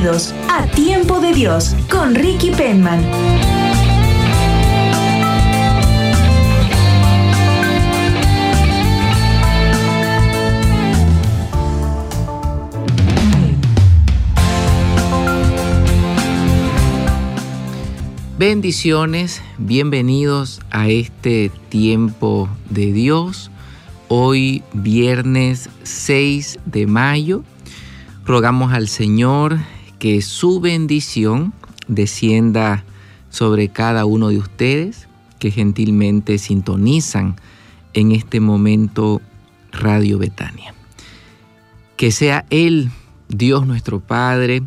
A 0.00 0.64
Tiempo 0.76 1.18
de 1.18 1.32
Dios 1.32 1.74
con 1.90 2.14
Ricky 2.14 2.52
Penman. 2.52 3.04
Bendiciones, 18.38 19.42
bienvenidos 19.58 20.60
a 20.70 20.88
este 20.88 21.50
tiempo 21.70 22.48
de 22.70 22.92
Dios. 22.92 23.50
Hoy 24.06 24.62
viernes 24.72 25.68
6 25.82 26.60
de 26.66 26.86
mayo, 26.86 27.42
rogamos 28.24 28.72
al 28.72 28.86
Señor 28.86 29.58
que 29.98 30.22
su 30.22 30.60
bendición 30.60 31.52
descienda 31.86 32.84
sobre 33.30 33.68
cada 33.68 34.04
uno 34.04 34.28
de 34.28 34.38
ustedes 34.38 35.08
que 35.38 35.50
gentilmente 35.50 36.38
sintonizan 36.38 37.36
en 37.94 38.12
este 38.12 38.40
momento 38.40 39.20
Radio 39.72 40.18
Betania. 40.18 40.74
Que 41.96 42.10
sea 42.12 42.44
Él, 42.50 42.90
Dios 43.28 43.66
nuestro 43.66 44.00
Padre, 44.00 44.62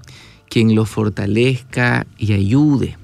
quien 0.50 0.75
lo 0.75 0.86
fortalezca 0.86 2.06
y 2.17 2.34
ayude 2.34 2.97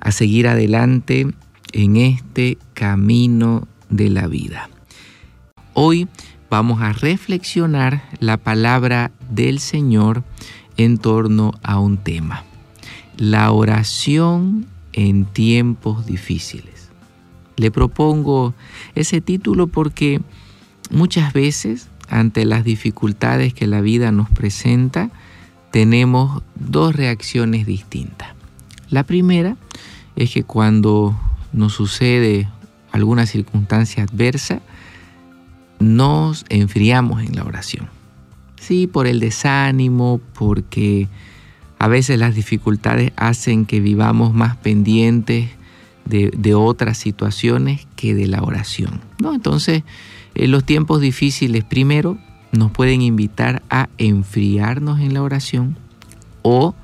a 0.00 0.12
seguir 0.12 0.48
adelante 0.48 1.26
en 1.72 1.96
este 1.96 2.58
camino 2.74 3.66
de 3.88 4.10
la 4.10 4.26
vida. 4.26 4.68
Hoy 5.74 6.06
vamos 6.50 6.82
a 6.82 6.92
reflexionar 6.92 8.02
la 8.20 8.36
palabra 8.36 9.10
del 9.30 9.58
Señor 9.58 10.22
en 10.84 10.98
torno 10.98 11.52
a 11.62 11.78
un 11.78 11.98
tema, 11.98 12.44
la 13.16 13.50
oración 13.52 14.66
en 14.92 15.24
tiempos 15.24 16.06
difíciles. 16.06 16.90
Le 17.56 17.70
propongo 17.70 18.54
ese 18.94 19.20
título 19.20 19.66
porque 19.66 20.20
muchas 20.90 21.32
veces 21.32 21.88
ante 22.08 22.44
las 22.44 22.64
dificultades 22.64 23.54
que 23.54 23.66
la 23.66 23.80
vida 23.80 24.12
nos 24.12 24.28
presenta, 24.28 25.10
tenemos 25.70 26.42
dos 26.54 26.94
reacciones 26.94 27.66
distintas. 27.66 28.28
La 28.90 29.04
primera 29.04 29.56
es 30.16 30.30
que 30.32 30.44
cuando 30.44 31.18
nos 31.52 31.72
sucede 31.72 32.48
alguna 32.92 33.24
circunstancia 33.24 34.02
adversa, 34.02 34.60
nos 35.78 36.44
enfriamos 36.50 37.22
en 37.22 37.34
la 37.34 37.44
oración. 37.44 37.88
Sí, 38.62 38.86
por 38.86 39.08
el 39.08 39.18
desánimo, 39.18 40.20
porque 40.34 41.08
a 41.80 41.88
veces 41.88 42.16
las 42.16 42.36
dificultades 42.36 43.10
hacen 43.16 43.66
que 43.66 43.80
vivamos 43.80 44.32
más 44.34 44.56
pendientes 44.56 45.48
de, 46.04 46.54
otras 46.54 46.96
situaciones 46.96 47.88
que 47.96 48.14
de 48.14 48.28
la 48.28 48.40
oración. 48.42 49.00
¿no? 49.18 49.34
Entonces, 49.34 49.82
en 50.36 50.52
los 50.52 50.62
tiempos 50.62 51.00
difíciles, 51.00 51.64
primero, 51.64 52.18
nos 52.52 52.70
pueden 52.70 53.02
invitar 53.02 53.62
a 53.68 53.88
enfriarnos 53.98 55.00
en 55.00 55.12
la 55.12 55.22
oración 55.22 55.76
o 56.42 56.76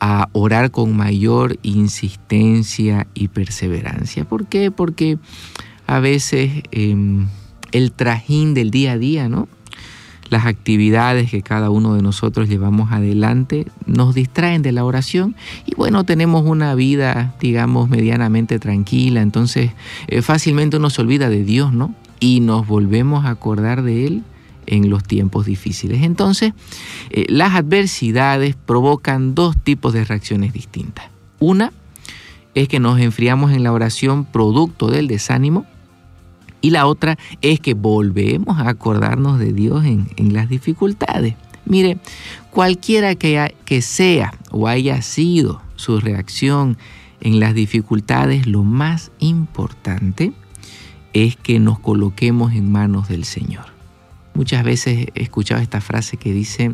a 0.00 0.30
orar 0.32 0.70
con 0.70 0.96
mayor 0.96 1.58
insistencia 1.62 3.06
y 3.12 3.28
perseverancia. 3.28 4.24
¿Por 4.24 4.46
qué? 4.46 4.70
Porque 4.70 5.18
a 5.86 6.00
veces 6.00 6.62
em, 6.70 7.26
el 7.72 7.92
trajín 7.92 8.54
del 8.54 8.70
día 8.70 8.92
a 8.92 8.98
día, 8.98 9.28
¿no? 9.28 9.46
Las 10.30 10.46
actividades 10.46 11.30
que 11.30 11.42
cada 11.42 11.70
uno 11.70 11.94
de 11.94 12.02
nosotros 12.02 12.48
llevamos 12.48 12.92
adelante 12.92 13.66
nos 13.86 14.14
distraen 14.14 14.62
de 14.62 14.72
la 14.72 14.84
oración 14.84 15.34
y 15.66 15.74
bueno, 15.74 16.04
tenemos 16.04 16.44
una 16.44 16.74
vida, 16.74 17.34
digamos, 17.40 17.88
medianamente 17.88 18.58
tranquila, 18.58 19.22
entonces 19.22 19.72
eh, 20.08 20.22
fácilmente 20.22 20.76
uno 20.76 20.90
se 20.90 21.00
olvida 21.00 21.30
de 21.30 21.44
Dios, 21.44 21.72
¿no? 21.72 21.94
Y 22.20 22.40
nos 22.40 22.66
volvemos 22.66 23.24
a 23.24 23.30
acordar 23.30 23.82
de 23.82 24.06
Él 24.06 24.22
en 24.66 24.90
los 24.90 25.02
tiempos 25.02 25.46
difíciles. 25.46 26.02
Entonces, 26.02 26.52
eh, 27.10 27.24
las 27.28 27.54
adversidades 27.54 28.54
provocan 28.54 29.34
dos 29.34 29.56
tipos 29.56 29.92
de 29.94 30.04
reacciones 30.04 30.52
distintas. 30.52 31.06
Una 31.38 31.72
es 32.54 32.68
que 32.68 32.80
nos 32.80 33.00
enfriamos 33.00 33.52
en 33.52 33.62
la 33.62 33.72
oración 33.72 34.24
producto 34.24 34.88
del 34.88 35.06
desánimo 35.06 35.64
y 36.60 36.70
la 36.70 36.86
otra 36.86 37.18
es 37.40 37.60
que 37.60 37.74
volvemos 37.74 38.58
a 38.58 38.68
acordarnos 38.68 39.38
de 39.38 39.52
Dios 39.52 39.84
en, 39.84 40.32
las 40.32 40.48
dificultades. 40.48 41.34
Mire, 41.64 41.98
cualquiera 42.50 43.14
que, 43.14 43.54
que 43.64 43.82
sea 43.82 44.32
o 44.50 44.68
haya 44.68 45.02
sido 45.02 45.62
su 45.76 46.00
reacción 46.00 46.78
en 47.20 47.40
las 47.40 47.54
dificultades, 47.54 48.46
lo 48.46 48.62
más 48.62 49.10
importante 49.18 50.32
es 51.12 51.36
que 51.36 51.58
nos 51.58 51.78
coloquemos 51.78 52.52
en 52.52 52.70
manos 52.70 53.08
del 53.08 53.24
Señor. 53.24 53.66
Muchas 54.34 54.64
veces 54.64 55.08
he 55.14 55.22
escuchado 55.22 55.60
esta 55.60 55.80
frase 55.80 56.16
que 56.16 56.32
dice, 56.32 56.72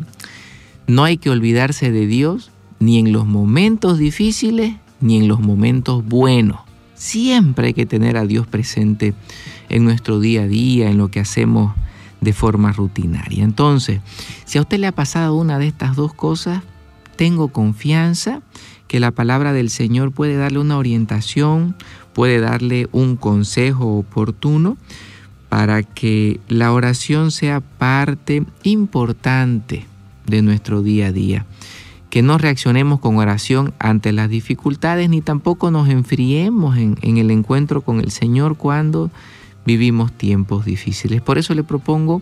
no 0.87 1.03
hay 1.03 1.17
que 1.17 1.29
olvidarse 1.29 1.91
de 1.91 2.05
Dios 2.05 2.51
ni 2.79 2.99
en 2.99 3.11
los 3.11 3.25
momentos 3.25 3.97
difíciles 3.97 4.75
ni 5.01 5.17
en 5.17 5.27
los 5.27 5.39
momentos 5.39 6.05
buenos. 6.05 6.59
Siempre 6.93 7.67
hay 7.67 7.73
que 7.73 7.85
tener 7.85 8.17
a 8.17 8.25
Dios 8.25 8.47
presente 8.47 9.13
en 9.69 9.83
nuestro 9.83 10.19
día 10.19 10.43
a 10.43 10.47
día, 10.47 10.89
en 10.89 10.97
lo 10.97 11.09
que 11.09 11.19
hacemos 11.19 11.73
de 12.21 12.33
forma 12.33 12.71
rutinaria. 12.71 13.43
Entonces, 13.43 14.01
si 14.45 14.57
a 14.57 14.61
usted 14.61 14.79
le 14.79 14.87
ha 14.87 14.91
pasado 14.91 15.35
una 15.35 15.59
de 15.59 15.67
estas 15.67 15.95
dos 15.95 16.13
cosas, 16.13 16.63
tengo 17.15 17.49
confianza 17.49 18.41
que 18.87 18.99
la 18.99 19.11
palabra 19.11 19.53
del 19.53 19.69
Señor 19.69 20.11
puede 20.11 20.35
darle 20.35 20.59
una 20.59 20.77
orientación, 20.77 21.75
puede 22.13 22.39
darle 22.39 22.87
un 22.91 23.15
consejo 23.15 23.97
oportuno 23.97 24.77
para 25.49 25.83
que 25.83 26.39
la 26.47 26.71
oración 26.73 27.31
sea 27.31 27.61
parte 27.61 28.43
importante 28.63 29.85
de 30.25 30.41
nuestro 30.41 30.81
día 30.81 31.07
a 31.07 31.11
día. 31.11 31.45
Que 32.09 32.21
no 32.21 32.37
reaccionemos 32.37 32.99
con 32.99 33.17
oración 33.17 33.73
ante 33.79 34.11
las 34.13 34.29
dificultades 34.29 35.09
ni 35.09 35.21
tampoco 35.21 35.71
nos 35.71 35.89
enfriemos 35.89 36.77
en, 36.77 36.97
el 37.01 37.31
encuentro 37.31 37.81
con 37.81 37.99
el 37.99 38.11
Señor 38.11 38.55
cuando 38.57 39.11
vivimos 39.65 40.11
tiempos 40.11 40.65
difíciles. 40.65 41.21
Por 41.21 41.37
eso 41.37 41.53
le 41.53 41.63
propongo 41.63 42.21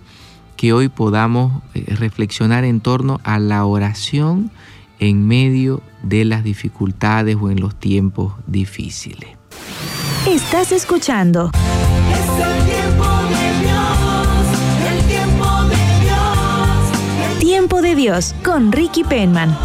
que 0.55 0.73
hoy 0.73 0.89
podamos 0.89 1.61
eh, 1.73 1.83
reflexionar 1.95 2.63
en 2.63 2.79
torno 2.79 3.19
a 3.23 3.39
la 3.39 3.65
oración 3.65 4.51
en 4.99 5.27
medio 5.27 5.81
de 6.03 6.25
las 6.25 6.43
dificultades 6.43 7.37
o 7.39 7.49
en 7.49 7.59
los 7.59 7.75
tiempos 7.75 8.33
difíciles. 8.47 9.29
Estás 10.27 10.71
escuchando 10.71 11.51
Tiempo 17.39 17.81
de 17.81 17.95
Dios 17.95 18.33
con 18.43 18.71
Ricky 18.71 19.03
Penman. 19.03 19.55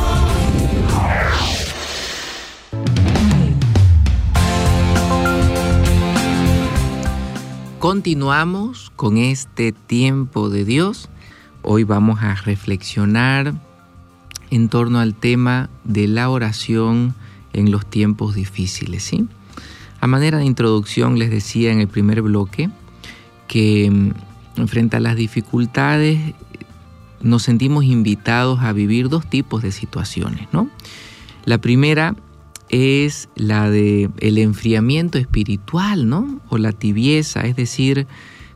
Continuamos 7.88 8.93
con 8.96 9.17
este 9.17 9.73
tiempo 9.73 10.50
de 10.50 10.67
Dios. 10.67 11.08
Hoy 11.62 11.85
vamos 11.85 12.20
a 12.20 12.35
reflexionar 12.35 13.55
en 14.50 14.69
torno 14.69 14.99
al 14.99 15.14
tema 15.14 15.70
de 15.85 16.06
la 16.06 16.29
oración 16.29 17.14
en 17.55 17.70
los 17.70 17.87
tiempos 17.87 18.35
difíciles. 18.35 19.05
¿sí? 19.05 19.26
A 20.02 20.06
manera 20.06 20.37
de 20.37 20.44
introducción 20.44 21.19
les 21.19 21.31
decía 21.31 21.73
en 21.73 21.81
el 21.81 21.88
primer 21.88 22.20
bloque 22.20 22.69
que 23.46 23.90
mm, 23.90 24.67
frente 24.67 24.99
a 24.99 25.00
las 25.00 25.17
dificultades 25.17 26.35
nos 27.23 27.43
sentimos 27.43 27.85
invitados 27.85 28.61
a 28.61 28.75
vivir 28.75 29.08
dos 29.08 29.31
tipos 29.31 29.62
de 29.62 29.73
situaciones, 29.73 30.46
¿no? 30.52 30.69
La 31.46 31.56
primera 31.56 32.14
es 32.69 33.29
la 33.35 33.70
de 33.70 34.11
el 34.19 34.38
enfriamiento 34.38 35.19
espiritual, 35.19 36.09
¿no? 36.09 36.41
O 36.49 36.59
la 36.59 36.73
tibieza, 36.73 37.43
es 37.43 37.56
decir, 37.56 38.06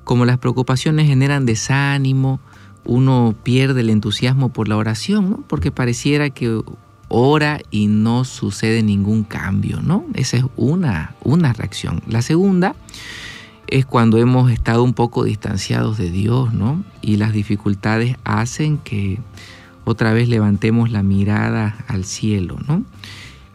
como 0.05 0.25
las 0.25 0.39
preocupaciones 0.39 1.07
generan 1.07 1.47
desánimo, 1.47 2.41
uno 2.85 3.35
pierde 3.43 3.81
el 3.81 3.91
entusiasmo 3.91 4.53
por 4.53 4.69
la 4.69 4.77
oración, 4.77 5.31
¿no? 5.31 5.45
Porque 5.49 5.71
pareciera 5.71 6.31
que 6.31 6.61
ora 7.09 7.61
y 7.71 7.87
no 7.87 8.25
sucede 8.25 8.83
ningún 8.83 9.23
cambio, 9.23 9.81
¿no? 9.83 10.07
Esa 10.15 10.39
es 10.39 10.45
una, 10.57 11.15
una 11.23 11.53
reacción. 11.53 12.03
La 12.09 12.23
segunda 12.23 12.75
es 13.67 13.87
cuando 13.87 14.19
hemos 14.19 14.51
estado 14.51 14.83
un 14.83 14.95
poco 14.95 15.25
distanciados 15.25 15.99
de 15.99 16.11
Dios, 16.11 16.53
¿no? 16.53 16.83
Y 17.01 17.17
las 17.17 17.33
dificultades 17.33 18.17
hacen 18.25 18.79
que 18.79 19.21
otra 19.85 20.13
vez 20.13 20.29
levantemos 20.29 20.91
la 20.91 21.03
mirada 21.03 21.85
al 21.87 22.05
cielo, 22.05 22.57
¿no? 22.67 22.85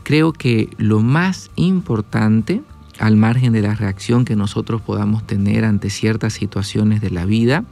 Creo 0.08 0.32
que 0.32 0.70
lo 0.78 1.02
más 1.02 1.52
importante, 1.58 2.62
al 2.98 3.18
margen 3.18 3.52
de 3.52 3.62
la 3.62 3.76
reacción 3.76 4.24
que 4.24 4.38
nosotros 4.38 4.82
podamos 4.82 5.28
tener 5.28 5.66
ante 5.66 5.90
ciertas 5.90 6.32
situaciones 6.32 7.02
de 7.02 7.10
la 7.10 7.26
vida, 7.26 7.66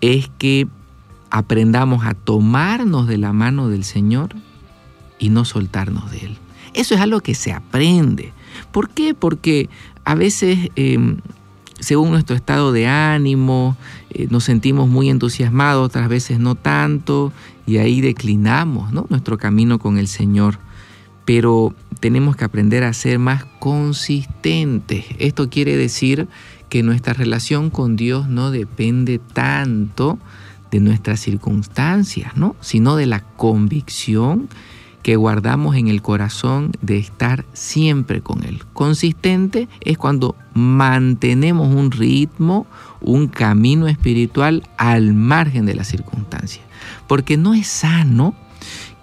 es 0.00 0.30
que 0.38 0.68
aprendamos 1.30 2.06
a 2.06 2.14
tomarnos 2.14 3.08
de 3.08 3.18
la 3.18 3.32
mano 3.32 3.68
del 3.68 3.82
Señor 3.82 4.36
y 5.18 5.30
no 5.30 5.44
soltarnos 5.44 6.12
de 6.12 6.26
Él. 6.26 6.36
Eso 6.74 6.94
es 6.94 7.00
algo 7.00 7.18
que 7.22 7.34
se 7.34 7.52
aprende. 7.52 8.32
¿Por 8.70 8.88
qué? 8.90 9.14
Porque 9.14 9.68
a 10.04 10.14
veces, 10.14 10.70
em, 10.76 11.16
según 11.80 12.12
nuestro 12.12 12.36
estado 12.36 12.70
de 12.70 12.86
ánimo, 12.86 13.76
eh, 14.10 14.28
nos 14.30 14.44
sentimos 14.44 14.88
muy 14.88 15.10
entusiasmados, 15.10 15.84
otras 15.84 16.08
veces 16.08 16.38
no 16.38 16.54
tanto, 16.54 17.32
y 17.66 17.78
ahí 17.78 18.00
declinamos 18.00 18.92
nuestro 19.10 19.38
camino 19.38 19.80
con 19.80 19.98
el 19.98 20.06
Señor. 20.06 20.67
Pero 21.28 21.74
tenemos 22.00 22.36
que 22.36 22.46
aprender 22.46 22.84
a 22.84 22.92
ser 22.94 23.18
más 23.18 23.44
consistentes. 23.58 25.04
Esto 25.18 25.50
quiere 25.50 25.76
decir 25.76 26.26
que 26.70 26.82
nuestra 26.82 27.12
relación 27.12 27.68
con 27.68 27.96
Dios 27.96 28.30
no 28.30 28.50
depende 28.50 29.18
tanto 29.18 30.18
de 30.70 30.80
nuestras 30.80 31.20
circunstancias, 31.20 32.34
¿no? 32.34 32.56
sino 32.62 32.96
de 32.96 33.04
la 33.04 33.20
convicción 33.20 34.48
que 35.02 35.16
guardamos 35.16 35.76
en 35.76 35.88
el 35.88 36.00
corazón 36.00 36.72
de 36.80 36.96
estar 36.96 37.44
siempre 37.52 38.22
con 38.22 38.42
Él. 38.42 38.62
Consistente 38.72 39.68
es 39.82 39.98
cuando 39.98 40.34
mantenemos 40.54 41.68
un 41.74 41.90
ritmo, 41.90 42.66
un 43.02 43.28
camino 43.28 43.86
espiritual 43.86 44.66
al 44.78 45.12
margen 45.12 45.66
de 45.66 45.74
las 45.74 45.88
circunstancias. 45.88 46.64
Porque 47.06 47.36
no 47.36 47.52
es 47.52 47.66
sano 47.66 48.34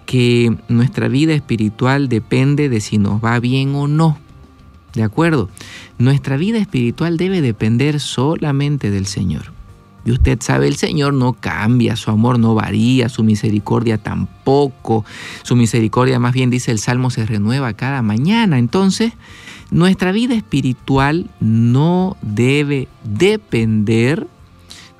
que 0.06 0.56
nuestra 0.68 1.08
vida 1.08 1.34
espiritual 1.34 2.08
depende 2.08 2.68
de 2.68 2.80
si 2.80 2.96
nos 2.96 3.22
va 3.22 3.38
bien 3.40 3.74
o 3.74 3.88
no. 3.88 4.18
¿De 4.94 5.02
acuerdo? 5.02 5.50
Nuestra 5.98 6.38
vida 6.38 6.58
espiritual 6.58 7.18
debe 7.18 7.42
depender 7.42 8.00
solamente 8.00 8.90
del 8.90 9.06
Señor. 9.06 9.52
Y 10.06 10.12
usted 10.12 10.38
sabe, 10.40 10.68
el 10.68 10.76
Señor 10.76 11.14
no 11.14 11.32
cambia, 11.32 11.96
su 11.96 12.12
amor 12.12 12.38
no 12.38 12.54
varía, 12.54 13.08
su 13.08 13.24
misericordia 13.24 13.98
tampoco. 13.98 15.04
Su 15.42 15.56
misericordia, 15.56 16.20
más 16.20 16.32
bien 16.32 16.48
dice 16.48 16.70
el 16.70 16.78
Salmo, 16.78 17.10
se 17.10 17.26
renueva 17.26 17.72
cada 17.72 18.02
mañana. 18.02 18.58
Entonces, 18.58 19.12
nuestra 19.72 20.12
vida 20.12 20.34
espiritual 20.34 21.28
no 21.40 22.16
debe 22.22 22.86
depender 23.02 24.28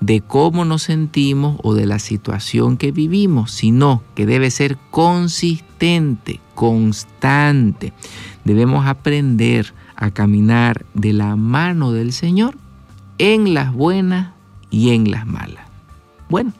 de 0.00 0.20
cómo 0.20 0.64
nos 0.64 0.82
sentimos 0.82 1.58
o 1.62 1.74
de 1.74 1.86
la 1.86 1.98
situación 1.98 2.76
que 2.76 2.92
vivimos, 2.92 3.50
sino 3.50 4.02
que 4.14 4.26
debe 4.26 4.50
ser 4.50 4.76
consistente, 4.90 6.40
constante. 6.54 7.92
Debemos 8.44 8.86
aprender 8.86 9.72
a 9.96 10.10
caminar 10.10 10.84
de 10.94 11.12
la 11.12 11.36
mano 11.36 11.92
del 11.92 12.12
Señor 12.12 12.56
en 13.18 13.54
las 13.54 13.72
buenas 13.72 14.34
y 14.70 14.90
en 14.90 15.10
las 15.10 15.26
malas. 15.26 15.66
Bueno, 16.28 16.52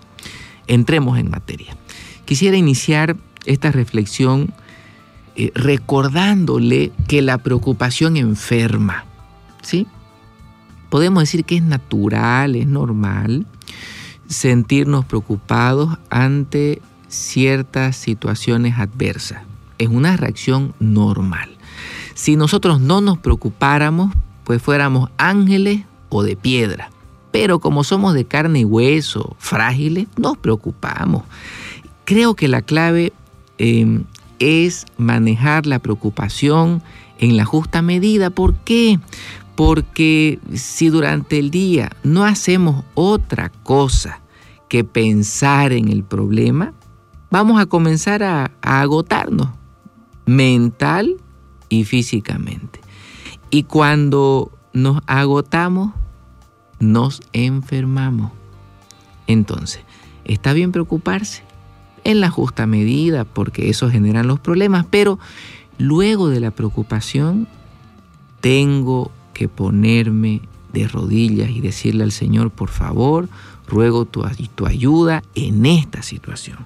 entremos 0.67 1.19
en 1.19 1.31
materia. 1.31 1.77
Quisiera 2.25 2.57
iniciar 2.57 3.17
esta 3.45 3.71
reflexión 3.71 4.53
eh, 5.37 5.53
recordándole 5.55 6.93
que 7.09 7.21
la 7.21 7.39
preocupación 7.39 8.17
enferma, 8.17 9.05
¿sí? 9.63 9.87
Podemos 10.89 11.23
decir 11.23 11.45
que 11.45 11.57
es 11.57 11.63
natural, 11.63 12.57
es 12.57 12.67
normal 12.67 13.47
sentirnos 14.29 15.05
preocupados 15.05 15.99
ante 16.11 16.81
ciertas 17.09 17.97
situaciones 17.97 18.79
adversas. 18.79 19.43
Es 19.79 19.89
una 19.89 20.17
reacción 20.17 20.75
normal. 20.79 21.51
Si 22.15 22.37
nosotros 22.37 22.81
no 22.81 23.01
nos 23.01 23.19
preocupáramos, 23.19 24.13
pues 24.45 24.63
fuéramos 24.63 25.11
ángeles 25.19 25.83
o 26.09 26.23
de 26.23 26.37
piedra. 26.37 26.91
Pero 27.31 27.59
como 27.59 27.85
somos 27.85 28.15
de 28.15 28.25
carne 28.25 28.61
y 28.61 28.65
hueso, 28.65 29.37
frágiles, 29.39 30.07
nos 30.17 30.39
preocupamos. 30.39 31.25
Creo 32.05 32.35
que 32.35 32.49
la 32.49 32.63
clave 32.63 33.13
em, 33.59 34.05
es 34.39 34.87
manejar 34.97 35.67
la 35.67 35.79
preocupación 35.79 36.83
en 37.19 37.37
la 37.37 37.45
justa 37.45 37.83
medida. 37.83 38.31
¿Por 38.31 38.55
qué? 38.55 38.99
Porque 39.57 40.39
si 40.55 40.91
durante 40.91 41.39
el 41.39 41.51
día 41.51 41.91
no 42.05 42.25
hacemos 42.25 42.85
otra 42.95 43.49
cosa 43.49 44.21
que 44.69 44.85
pensar 44.85 45.73
en 45.73 45.89
el 45.89 46.05
problema, 46.05 46.75
vamos 47.31 47.61
a 47.61 47.67
comenzar 47.67 48.23
a, 48.23 48.53
agotarnos 48.63 49.49
mental 50.27 51.17
y 51.69 51.85
físicamente. 51.85 52.81
Y 53.51 53.65
cuando 53.65 54.53
nos 54.73 55.03
agotamos, 55.07 55.93
nos 56.79 57.23
enfermamos. 57.33 58.33
Entonces, 59.27 59.83
está 60.25 60.53
bien 60.53 60.73
preocuparse 60.73 61.43
en 62.05 62.21
la 62.21 62.31
justa 62.31 62.67
medida 62.67 63.25
porque 63.25 63.71
eso 63.71 63.91
genera 63.91 64.23
los 64.23 64.39
problemas, 64.39 64.87
pero 64.91 65.19
luego 65.79 66.29
de 66.29 66.41
la 66.41 66.51
preocupación 66.51 67.49
tengo 68.41 69.11
que 69.37 69.49
ponerme 69.49 70.41
de 70.73 70.89
rodillas 70.89 71.51
y 71.51 71.61
decirle 71.61 72.05
al 72.05 72.13
Señor, 72.13 72.51
por 72.51 72.71
favor, 72.71 73.29
ruego 73.69 74.07
tu, 74.07 74.25
ayuda 74.65 75.23
en 75.35 75.67
esta 75.67 76.03
situación 76.03 76.59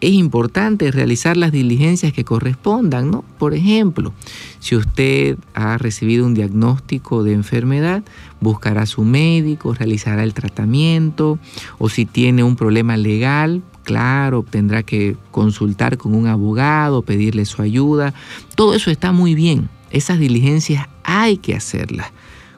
es 0.00 0.12
importante 0.12 0.90
realizar 0.90 1.36
las 1.36 1.52
diligencias 1.52 2.12
que 2.12 2.24
correspondan, 2.24 3.10
¿no? 3.10 3.22
Por 3.38 3.52
ejemplo, 3.52 4.14
si 4.58 4.74
usted 4.74 5.36
ha 5.52 5.76
recibido 5.76 6.24
un 6.24 6.32
diagnóstico 6.32 7.22
de 7.22 7.34
enfermedad, 7.34 8.02
buscará 8.40 8.82
a 8.82 8.86
su 8.86 9.04
médico, 9.04 9.74
realizará 9.74 10.22
el 10.22 10.32
tratamiento, 10.32 11.38
o 11.78 11.90
si 11.90 12.06
tiene 12.06 12.42
un 12.42 12.56
problema 12.56 12.96
legal, 12.96 13.62
claro, 13.84 14.42
tendrá 14.48 14.82
que 14.82 15.16
consultar 15.30 15.98
con 15.98 16.14
un 16.14 16.26
abogado, 16.28 17.02
pedirle 17.02 17.44
su 17.44 17.60
ayuda. 17.60 18.14
Todo 18.54 18.74
eso 18.74 18.90
está 18.90 19.12
muy 19.12 19.34
bien. 19.34 19.68
Esas 19.90 20.18
diligencias 20.18 20.88
hay 21.10 21.38
que 21.38 21.56
hacerlas 21.56 22.12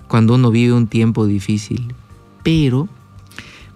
cuando 0.09 0.35
uno 0.35 0.51
vive 0.51 0.75
un 0.75 0.89
tiempo 0.89 1.27
difícil. 1.27 1.95
Pero 2.43 2.87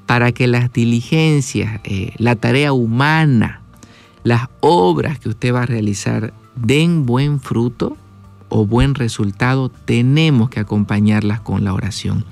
para 0.04 0.32
que 0.32 0.46
las 0.46 0.70
diligencias, 0.70 1.80
eh, 1.84 2.12
la 2.18 2.36
tarea 2.36 2.74
humana, 2.74 3.62
las 4.22 4.48
obras 4.60 5.18
que 5.18 5.30
usted 5.30 5.54
va 5.54 5.62
a 5.62 5.66
realizar 5.66 6.34
den 6.54 7.06
buen 7.06 7.40
fruto 7.40 7.96
o 8.50 8.66
buen 8.66 8.94
resultado, 8.94 9.70
tenemos 9.70 10.50
que 10.50 10.60
acompañarlas 10.60 11.40
con 11.40 11.64
la 11.64 11.72
oración. 11.72 12.26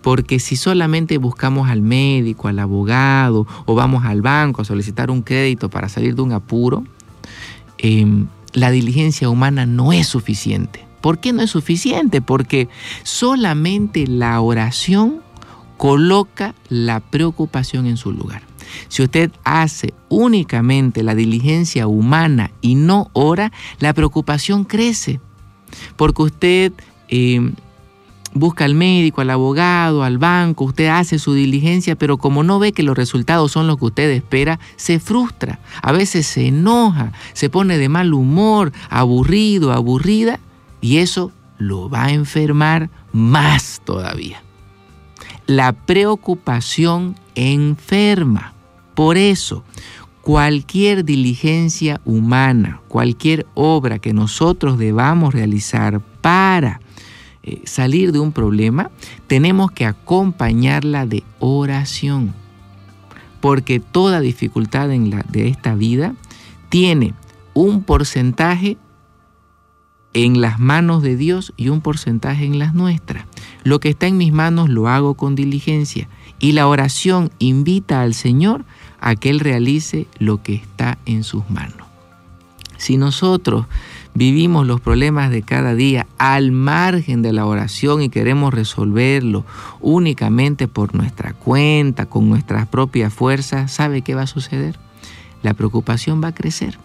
Porque 0.00 0.38
si 0.38 0.54
solamente 0.54 1.18
buscamos 1.18 1.68
al 1.68 1.82
médico, 1.82 2.46
al 2.46 2.60
abogado 2.60 3.48
o 3.66 3.74
vamos 3.74 4.04
al 4.04 4.22
banco 4.22 4.62
a 4.62 4.64
solicitar 4.64 5.10
un 5.10 5.22
crédito 5.22 5.68
para 5.68 5.88
salir 5.88 6.14
de 6.14 6.22
un 6.22 6.32
apuro, 6.32 6.84
em, 7.78 8.28
la 8.52 8.70
diligencia 8.70 9.28
humana 9.28 9.66
no 9.66 9.92
es 9.92 10.06
suficiente. 10.06 10.89
¿Por 11.00 11.18
qué 11.18 11.32
no 11.32 11.42
es 11.42 11.50
suficiente? 11.50 12.20
Porque 12.20 12.68
solamente 13.02 14.06
la 14.06 14.40
oración 14.40 15.20
coloca 15.76 16.54
la 16.68 17.00
preocupación 17.00 17.86
en 17.86 17.96
su 17.96 18.12
lugar. 18.12 18.42
Si 18.88 19.02
usted 19.02 19.30
hace 19.44 19.94
únicamente 20.08 21.02
la 21.02 21.14
diligencia 21.14 21.86
humana 21.86 22.50
y 22.60 22.74
no 22.74 23.10
ora, 23.12 23.52
la 23.78 23.94
preocupación 23.94 24.64
crece. 24.64 25.20
Porque 25.96 26.22
usted 26.22 26.72
em, 27.08 27.54
busca 28.34 28.64
al 28.64 28.74
médico, 28.74 29.20
al 29.20 29.30
abogado, 29.30 30.04
al 30.04 30.18
banco, 30.18 30.64
usted 30.64 30.88
hace 30.88 31.18
su 31.18 31.34
diligencia, 31.34 31.96
pero 31.96 32.18
como 32.18 32.42
no 32.42 32.58
ve 32.58 32.72
que 32.72 32.82
los 32.82 32.96
resultados 32.96 33.52
son 33.52 33.66
los 33.66 33.78
que 33.78 33.86
usted 33.86 34.10
espera, 34.10 34.60
se 34.76 35.00
frustra. 35.00 35.60
A 35.82 35.92
veces 35.92 36.26
se 36.26 36.48
enoja, 36.48 37.12
se 37.32 37.50
pone 37.50 37.78
de 37.78 37.88
mal 37.88 38.12
humor, 38.12 38.72
aburrido, 38.88 39.72
aburrida, 39.72 40.40
y 40.80 40.98
eso 40.98 41.32
lo 41.58 41.88
va 41.90 42.04
a 42.04 42.12
enfermar 42.12 42.90
más 43.12 43.82
todavía. 43.84 44.42
La 45.46 45.72
preocupación 45.72 47.16
enferma. 47.34 48.54
Por 48.94 49.16
eso, 49.16 49.64
cualquier 50.22 51.04
diligencia 51.04 52.00
humana, 52.04 52.80
cualquier 52.88 53.46
obra 53.54 53.98
que 53.98 54.12
nosotros 54.12 54.78
debamos 54.78 55.34
realizar 55.34 56.00
para 56.20 56.80
eh, 57.42 57.62
salir 57.64 58.12
de 58.12 58.20
un 58.20 58.32
problema, 58.32 58.90
tenemos 59.26 59.70
que 59.70 59.86
acompañarla 59.86 61.06
de 61.06 61.24
oración. 61.38 62.34
porque 63.40 63.80
toda 63.80 64.20
dificultad 64.20 64.92
en 64.92 65.08
la, 65.08 65.24
de 65.30 65.48
esta 65.48 65.74
vida 65.74 66.14
tiene 66.68 67.14
un 67.54 67.82
porcentaje 67.82 68.76
en 70.12 70.40
las 70.40 70.58
manos 70.58 71.02
de 71.02 71.16
Dios 71.16 71.52
y 71.56 71.68
un 71.68 71.80
porcentaje 71.80 72.44
en 72.44 72.58
las 72.58 72.74
nuestras. 72.74 73.24
Lo 73.62 73.80
que 73.80 73.90
está 73.90 74.06
en 74.06 74.16
mis 74.16 74.32
manos 74.32 74.68
lo 74.68 74.88
hago 74.88 75.14
con 75.14 75.34
diligencia 75.34 76.08
y 76.38 76.52
la 76.52 76.66
oración 76.66 77.30
invita 77.38 78.02
al 78.02 78.14
Señor 78.14 78.64
a 79.00 79.14
que 79.14 79.30
Él 79.30 79.40
realice 79.40 80.06
lo 80.18 80.42
que 80.42 80.54
está 80.54 80.98
en 81.06 81.22
sus 81.22 81.48
manos. 81.50 81.86
Si 82.76 82.96
nosotros 82.96 83.66
vivimos 84.14 84.66
los 84.66 84.80
problemas 84.80 85.30
de 85.30 85.42
cada 85.42 85.74
día 85.74 86.06
al 86.16 86.50
margen 86.50 87.20
de 87.20 87.32
la 87.32 87.44
oración 87.44 88.00
y 88.00 88.08
queremos 88.08 88.54
resolverlo 88.54 89.44
únicamente 89.80 90.66
por 90.66 90.94
nuestra 90.94 91.34
cuenta, 91.34 92.06
con 92.06 92.28
nuestras 92.28 92.66
propias 92.66 93.12
fuerzas, 93.12 93.70
¿sabe 93.70 94.00
qué 94.00 94.14
va 94.14 94.22
a 94.22 94.26
suceder? 94.26 94.78
La 95.42 95.52
preocupación 95.52 96.22
va 96.24 96.28
a 96.28 96.34
crecer 96.34 96.78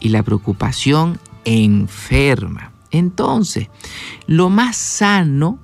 y 0.00 0.10
la 0.10 0.22
preocupación 0.22 1.18
enferma. 1.44 2.72
Entonces, 2.90 3.68
lo 4.26 4.50
más 4.50 4.76
sano 4.76 5.58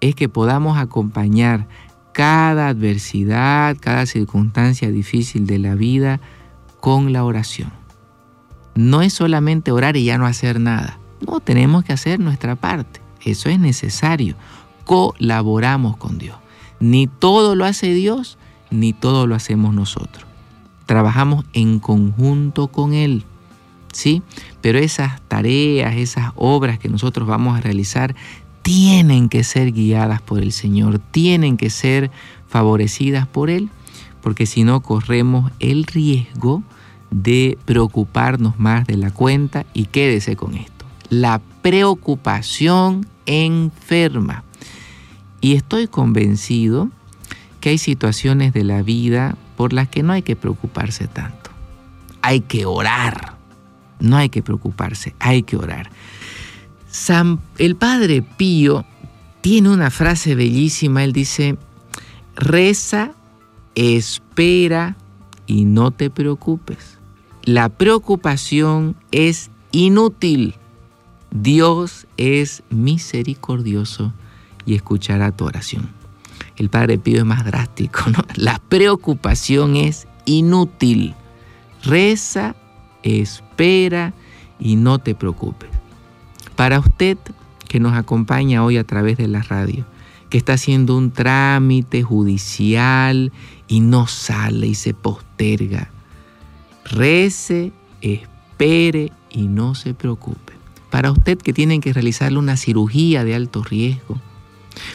es 0.00 0.14
que 0.14 0.28
podamos 0.28 0.78
acompañar 0.78 1.66
cada 2.12 2.68
adversidad, 2.68 3.76
cada 3.78 4.06
circunstancia 4.06 4.90
difícil 4.90 5.46
de 5.46 5.58
la 5.58 5.74
vida 5.74 6.20
con 6.80 7.12
la 7.12 7.24
oración. 7.24 7.72
No 8.74 9.02
es 9.02 9.12
solamente 9.12 9.72
orar 9.72 9.96
y 9.96 10.04
ya 10.04 10.18
no 10.18 10.26
hacer 10.26 10.60
nada. 10.60 10.98
No, 11.26 11.40
tenemos 11.40 11.84
que 11.84 11.92
hacer 11.92 12.20
nuestra 12.20 12.56
parte. 12.56 13.00
Eso 13.24 13.48
es 13.50 13.58
necesario. 13.58 14.36
Colaboramos 14.84 15.96
con 15.96 16.18
Dios. 16.18 16.38
Ni 16.80 17.08
todo 17.08 17.54
lo 17.56 17.64
hace 17.64 17.92
Dios, 17.92 18.38
ni 18.70 18.92
todo 18.92 19.26
lo 19.26 19.34
hacemos 19.34 19.74
nosotros. 19.74 20.24
Trabajamos 20.86 21.44
en 21.52 21.80
conjunto 21.80 22.68
con 22.68 22.94
Él. 22.94 23.24
¿Sí? 23.98 24.22
Pero 24.60 24.78
esas 24.78 25.20
tareas, 25.22 25.96
esas 25.96 26.30
obras 26.36 26.78
que 26.78 26.88
nosotros 26.88 27.26
vamos 27.26 27.58
a 27.58 27.60
realizar, 27.60 28.14
tienen 28.62 29.28
que 29.28 29.42
ser 29.42 29.72
guiadas 29.72 30.22
por 30.22 30.38
el 30.38 30.52
Señor, 30.52 31.00
tienen 31.00 31.56
que 31.56 31.68
ser 31.68 32.12
favorecidas 32.46 33.26
por 33.26 33.50
Él, 33.50 33.70
porque 34.22 34.46
si 34.46 34.62
no 34.62 34.82
corremos 34.82 35.50
el 35.58 35.82
riesgo 35.82 36.62
de 37.10 37.58
preocuparnos 37.64 38.60
más 38.60 38.86
de 38.86 38.98
la 38.98 39.10
cuenta 39.10 39.66
y 39.74 39.86
quédese 39.86 40.36
con 40.36 40.54
esto. 40.54 40.84
La 41.10 41.40
preocupación 41.60 43.04
enferma. 43.26 44.44
Y 45.40 45.56
estoy 45.56 45.88
convencido 45.88 46.88
que 47.60 47.70
hay 47.70 47.78
situaciones 47.78 48.52
de 48.52 48.62
la 48.62 48.82
vida 48.82 49.36
por 49.56 49.72
las 49.72 49.88
que 49.88 50.04
no 50.04 50.12
hay 50.12 50.22
que 50.22 50.36
preocuparse 50.36 51.08
tanto. 51.08 51.50
Hay 52.22 52.42
que 52.42 52.64
orar. 52.64 53.37
No 54.00 54.16
hay 54.16 54.28
que 54.28 54.42
preocuparse, 54.42 55.14
hay 55.18 55.42
que 55.42 55.56
orar. 55.56 55.90
el 57.58 57.76
Padre 57.76 58.22
Pío 58.22 58.84
tiene 59.40 59.70
una 59.70 59.90
frase 59.90 60.34
bellísima. 60.34 61.04
Él 61.04 61.12
dice, 61.12 61.56
reza, 62.36 63.12
espera 63.74 64.96
y 65.46 65.64
no 65.64 65.90
te 65.90 66.10
preocupes. 66.10 66.98
La 67.42 67.68
preocupación 67.68 68.96
es 69.10 69.50
inútil. 69.72 70.54
Dios 71.30 72.06
es 72.16 72.62
misericordioso 72.70 74.12
y 74.66 74.74
escuchará 74.74 75.32
tu 75.32 75.44
oración. 75.44 75.88
El 76.56 76.70
Padre 76.70 76.98
Pío 76.98 77.18
es 77.18 77.24
más 77.24 77.44
drástico, 77.44 78.02
¿no? 78.10 78.24
La 78.34 78.58
preocupación 78.58 79.76
es 79.76 80.06
inútil. 80.24 81.14
Reza, 81.82 82.56
espera 83.08 84.14
y 84.58 84.76
no 84.76 84.98
te 84.98 85.14
preocupes. 85.14 85.70
Para 86.56 86.80
usted 86.80 87.18
que 87.68 87.80
nos 87.80 87.94
acompaña 87.94 88.64
hoy 88.64 88.78
a 88.78 88.84
través 88.84 89.16
de 89.16 89.28
la 89.28 89.42
radio, 89.42 89.84
que 90.30 90.38
está 90.38 90.54
haciendo 90.54 90.96
un 90.96 91.10
trámite 91.10 92.02
judicial 92.02 93.32
y 93.66 93.80
no 93.80 94.06
sale 94.06 94.66
y 94.66 94.74
se 94.74 94.94
posterga, 94.94 95.90
Rece, 96.90 97.72
espere 98.00 99.12
y 99.30 99.46
no 99.46 99.74
se 99.74 99.94
preocupe. 99.94 100.54
Para 100.90 101.12
usted 101.12 101.38
que 101.38 101.52
tienen 101.52 101.80
que 101.80 101.92
realizarle 101.92 102.38
una 102.38 102.56
cirugía 102.56 103.24
de 103.24 103.34
alto 103.34 103.62
riesgo. 103.62 104.18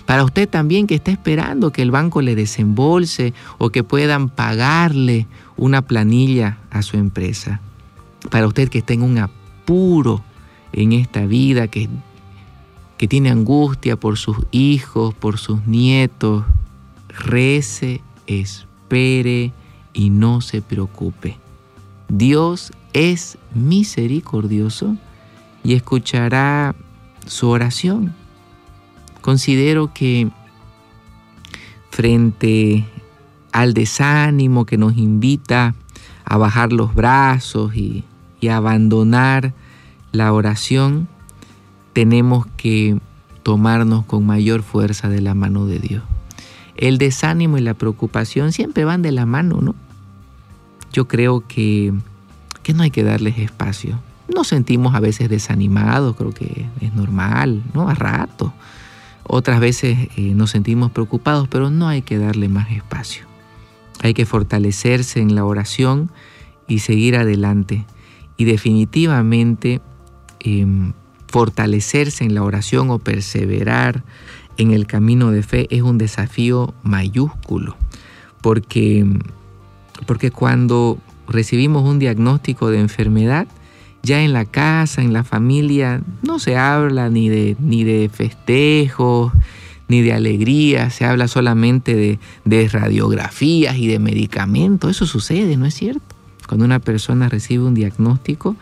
Para 0.06 0.24
usted 0.24 0.50
también 0.50 0.88
que 0.88 0.96
está 0.96 1.12
esperando 1.12 1.72
que 1.72 1.82
el 1.82 1.92
banco 1.92 2.22
le 2.22 2.36
desembolse 2.36 3.34
o 3.58 3.70
que 3.70 3.84
puedan 3.84 4.30
pagarle 4.30 5.28
una 5.56 5.84
planilla 5.84 6.58
a 6.72 6.82
su 6.82 6.98
empresa. 6.98 7.62
Para 8.30 8.48
usted 8.48 8.70
que 8.70 8.80
está 8.80 8.94
en 8.94 9.04
un 9.04 9.18
apuro 9.18 10.24
en 10.74 10.92
esta 10.92 11.26
vida, 11.26 11.68
que, 11.68 11.90
que 12.98 13.08
tiene 13.08 13.30
angustia 13.30 13.96
por 13.96 14.18
sus 14.18 14.38
hijos, 14.52 15.14
por 15.14 15.38
sus 15.38 15.66
nietos. 15.66 16.44
Rece, 17.10 18.02
espere 18.28 19.54
y 19.94 20.10
no 20.10 20.42
se 20.42 20.62
preocupe. 20.62 21.38
Dios 22.10 22.74
es 22.94 23.38
misericordioso 23.54 24.98
y 25.64 25.74
escuchará 25.74 26.76
su 27.26 27.50
oración. 27.50 28.14
Considero 29.22 29.94
que 29.94 30.30
frente 31.92 32.86
al 33.52 33.74
desánimo 33.74 34.66
que 34.66 34.78
nos 34.78 34.98
invita 34.98 35.76
a 36.26 36.38
bajar 36.38 36.74
los 36.74 36.96
brazos 36.96 37.76
y, 37.76 38.04
a 38.48 38.58
abandonar 38.58 39.54
la 40.12 40.32
oración, 40.34 41.08
tenemos 41.94 42.46
que 42.58 43.00
tomarnos 43.44 44.06
con 44.06 44.26
mayor 44.26 44.64
fuerza 44.64 45.10
de 45.10 45.22
la 45.22 45.34
mano 45.34 45.66
de 45.66 45.80
Dios. 45.80 46.04
El 46.76 46.98
desánimo 46.98 47.58
y 47.58 47.62
la 47.62 47.74
preocupación 47.74 48.52
siempre 48.52 48.86
van 48.86 49.02
de 49.02 49.12
la 49.12 49.26
mano, 49.26 49.60
¿no? 49.62 49.76
yo 50.94 51.08
creo 51.08 51.46
que, 51.46 51.92
no 52.74 52.84
hay 52.84 52.92
que 52.92 53.04
darles 53.04 53.40
espacio. 53.40 54.00
Nos 54.34 54.48
sentimos 54.48 54.96
a 54.96 55.02
veces 55.02 55.28
desanimados, 55.28 56.16
creo 56.16 56.32
que 56.32 56.66
es 56.80 56.94
normal, 56.94 57.62
¿no? 57.74 57.90
A 57.90 57.96
rato. 57.96 58.54
Otras 59.24 59.60
veces 59.60 60.10
eh, 60.16 60.34
nos 60.34 60.52
sentimos 60.52 60.92
preocupados, 60.92 61.48
pero 61.50 61.70
no 61.70 61.88
hay 61.88 62.04
que 62.04 62.18
darle 62.18 62.48
más 62.48 62.72
espacio. 62.72 63.26
Hay 64.02 64.14
que 64.14 64.26
fortalecerse 64.26 65.20
en 65.20 65.36
la 65.36 65.44
oración 65.44 66.12
y 66.68 66.80
seguir 66.80 67.18
adelante. 67.18 67.86
Y 68.38 68.46
definitivamente 68.46 69.82
em, 70.40 70.94
fortalecerse 71.28 72.24
en 72.24 72.36
la 72.36 72.44
oración 72.44 72.90
o 72.90 73.00
perseverar 73.00 74.04
en 74.58 74.72
el 74.72 74.86
camino 74.86 75.32
de 75.32 75.44
fe 75.44 75.68
es 75.70 75.82
un 75.82 75.98
desafío 75.98 76.74
mayúsculo, 76.84 77.76
porque 78.42 79.06
porque 80.06 80.32
cuando 80.32 80.98
recibimos 81.28 81.84
un 81.84 82.00
diagnóstico 82.00 82.70
de 82.70 82.80
enfermedad, 82.80 83.48
ya 84.02 84.22
en 84.22 84.34
la 84.34 84.46
casa, 84.46 85.02
en 85.02 85.14
la 85.14 85.24
familia, 85.24 86.02
no 86.22 86.40
se 86.40 86.58
habla 86.58 87.10
ni 87.10 87.30
de, 87.30 87.56
ni 87.60 87.84
de 87.84 88.10
festejos, 88.14 89.32
ni 89.88 90.02
de 90.02 90.14
alegría, 90.14 90.90
se 90.90 91.06
habla 91.06 91.28
solamente 91.28 91.96
de, 91.96 92.20
de 92.44 92.68
radiografías 92.68 93.78
y 93.78 93.88
de 93.88 94.00
medicamentos. 94.00 94.92
Eso 94.92 95.06
sucede, 95.06 95.56
¿no 95.56 95.66
es 95.66 95.74
cierto? 95.74 96.13
Cuando 96.54 96.66
una 96.66 96.78
persona 96.78 97.30
recibe 97.30 97.64
un 97.64 97.74
diagnóstico, 97.74 98.56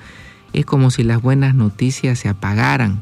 es 0.54 0.66
como 0.66 0.92
si 0.92 1.04
las 1.04 1.22
buenas 1.22 1.56
noticias 1.56 2.20
se 2.20 2.30
apagaran 2.30 3.02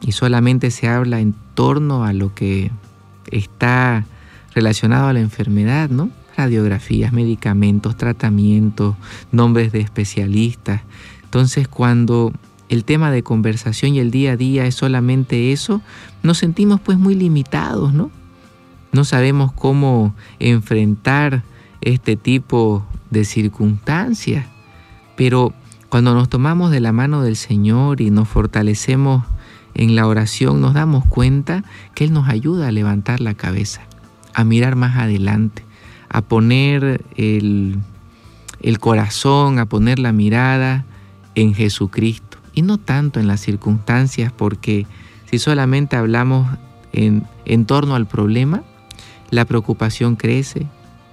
y 0.00 0.10
solamente 0.10 0.72
se 0.72 0.88
habla 0.88 1.20
en 1.20 1.32
torno 1.54 2.04
a 2.04 2.12
lo 2.12 2.34
que 2.34 2.72
está 3.30 4.04
relacionado 4.52 5.06
a 5.06 5.12
la 5.12 5.20
enfermedad, 5.20 5.90
¿no? 5.90 6.10
radiografías, 6.36 7.12
medicamentos, 7.12 7.96
tratamientos, 7.96 8.96
nombres 9.30 9.70
de 9.70 9.78
especialistas. 9.78 10.82
Entonces 11.22 11.68
cuando 11.68 12.32
el 12.68 12.82
tema 12.82 13.12
de 13.12 13.22
conversación 13.22 13.94
y 13.94 14.00
el 14.00 14.10
día 14.10 14.32
a 14.32 14.36
día 14.36 14.66
es 14.66 14.74
solamente 14.74 15.52
eso, 15.52 15.82
nos 16.24 16.38
sentimos 16.38 16.80
pues 16.80 16.98
muy 16.98 17.14
limitados, 17.14 17.94
¿no? 17.94 18.10
No 18.90 19.04
sabemos 19.04 19.52
cómo 19.52 20.16
enfrentar 20.40 21.44
este 21.80 22.16
tipo 22.16 22.84
de 23.10 23.24
circunstancias, 23.24 24.46
pero 25.16 25.52
cuando 25.88 26.14
nos 26.14 26.28
tomamos 26.28 26.70
de 26.70 26.80
la 26.80 26.92
mano 26.92 27.22
del 27.22 27.36
Señor 27.36 28.00
y 28.00 28.10
nos 28.10 28.28
fortalecemos 28.28 29.24
en 29.74 29.94
la 29.94 30.06
oración, 30.06 30.60
nos 30.60 30.74
damos 30.74 31.04
cuenta 31.06 31.64
que 31.94 32.04
Él 32.04 32.12
nos 32.12 32.28
ayuda 32.28 32.68
a 32.68 32.72
levantar 32.72 33.20
la 33.20 33.34
cabeza, 33.34 33.82
a 34.34 34.42
mirar 34.44 34.74
más 34.74 34.96
adelante, 34.96 35.64
a 36.08 36.22
poner 36.22 37.04
el, 37.16 37.78
corazón, 38.80 39.58
a 39.58 39.66
poner 39.66 39.98
la 39.98 40.12
mirada 40.12 40.84
en 41.34 41.54
Jesucristo. 41.54 42.38
Y 42.52 42.62
no 42.62 42.78
tanto 42.78 43.20
en 43.20 43.26
las 43.26 43.40
circunstancias, 43.40 44.32
porque 44.34 44.86
si 45.30 45.38
solamente 45.38 45.96
hablamos 45.96 46.48
en, 46.92 47.24
en 47.44 47.66
torno 47.66 47.94
al 47.94 48.06
problema, 48.06 48.62
la 49.30 49.44
preocupación 49.44 50.16
crece, 50.16 50.66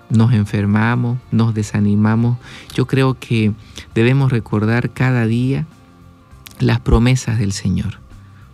nos 0.10 0.33
enfermamos, 0.33 1.17
nos 1.31 1.53
desanimamos, 1.53 2.38
yo 2.75 2.86
creo 2.86 3.17
que 3.19 3.53
debemos 3.95 4.31
recordar 4.31 4.91
cada 4.91 5.25
día 5.25 5.65
las 6.60 6.79
promesas 6.79 7.39
del 7.39 7.51
Señor. 7.51 8.00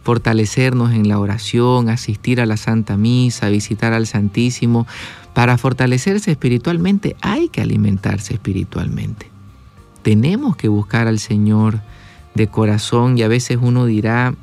Fortalecernos 0.03 0.91
en 0.91 1.07
la 1.07 1.19
oración, 1.19 1.89
asistir 1.89 2.41
a 2.41 2.45
la 2.45 2.57
Santa 2.57 2.97
Misa, 2.97 3.49
visitar 3.49 3.93
al 3.93 4.07
Santísimo. 4.07 4.87
Para 5.33 5.57
fortalecerse 5.57 6.31
espiritualmente 6.31 7.15
hay 7.21 7.49
que 7.49 7.61
alimentarse 7.61 8.33
espiritualmente. 8.33 9.29
Tenemos 10.01 10.55
que 10.55 10.67
buscar 10.67 11.07
al 11.07 11.19
Señor 11.19 11.81
de 12.33 12.47
corazón 12.47 13.17
y 13.17 13.23
a 13.23 13.27
veces 13.27 13.59
uno 13.61 13.85
dirá, 13.85 14.33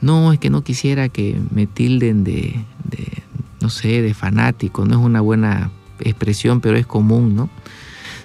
no, 0.00 0.32
es 0.32 0.38
que 0.38 0.50
no 0.50 0.62
quisiera 0.62 1.08
que 1.08 1.40
me 1.50 1.66
tilden 1.66 2.24
de, 2.24 2.64
de 2.84 3.22
no 3.60 3.70
sé, 3.70 4.02
de 4.02 4.14
fanático, 4.14 4.84
no 4.84 4.98
es 4.98 5.04
una 5.04 5.20
buena 5.20 5.70
expresión, 6.00 6.60
pero 6.60 6.76
es 6.76 6.86
común, 6.86 7.34
¿no? 7.34 7.48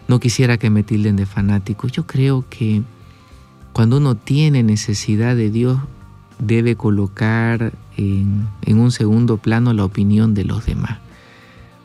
No 0.08 0.20
quisiera 0.20 0.58
que 0.58 0.70
me 0.70 0.84
tilden 0.84 1.16
de 1.16 1.26
fanático. 1.26 1.88
Yo 1.88 2.06
creo 2.06 2.46
que 2.50 2.84
cuando 3.72 3.98
uno 3.98 4.16
tiene 4.16 4.64
necesidad 4.64 5.36
de 5.36 5.50
Dios, 5.50 5.80
debe 6.40 6.76
colocar 6.76 7.74
en, 7.98 8.48
un 8.68 8.92
segundo 8.92 9.38
plano 9.38 9.74
la 9.74 9.86
opinión 9.86 10.34
de 10.34 10.44
los 10.44 10.66
demás. 10.66 11.00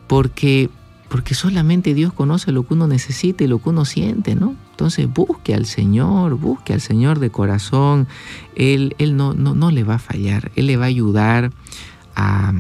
Porque, 0.07 0.71
porque 1.09 1.35
solamente 1.35 1.95
Dios 1.95 2.13
conoce 2.13 2.53
lo 2.53 2.67
que 2.67 2.75
uno 2.75 2.87
necesita 2.87 3.45
y 3.45 3.47
lo 3.47 3.61
que 3.63 3.69
uno 3.71 3.85
siente, 3.85 4.35
¿no? 4.35 4.55
Entonces 4.71 5.13
busque 5.13 5.55
al 5.55 5.67
Señor, 5.67 6.35
busque 6.35 6.73
al 6.73 6.81
Señor 6.81 7.19
de 7.19 7.31
corazón. 7.31 8.07
Él, 8.55 8.95
él 8.99 9.17
no, 9.17 9.35
no, 9.35 9.55
no 9.55 9.71
le 9.71 9.85
va 9.85 9.97
a 9.97 9.99
fallar, 9.99 10.51
Él 10.57 10.67
le 10.67 10.77
va 10.77 10.85
a 10.85 10.89
ayudar 10.89 11.53
a, 12.15 12.53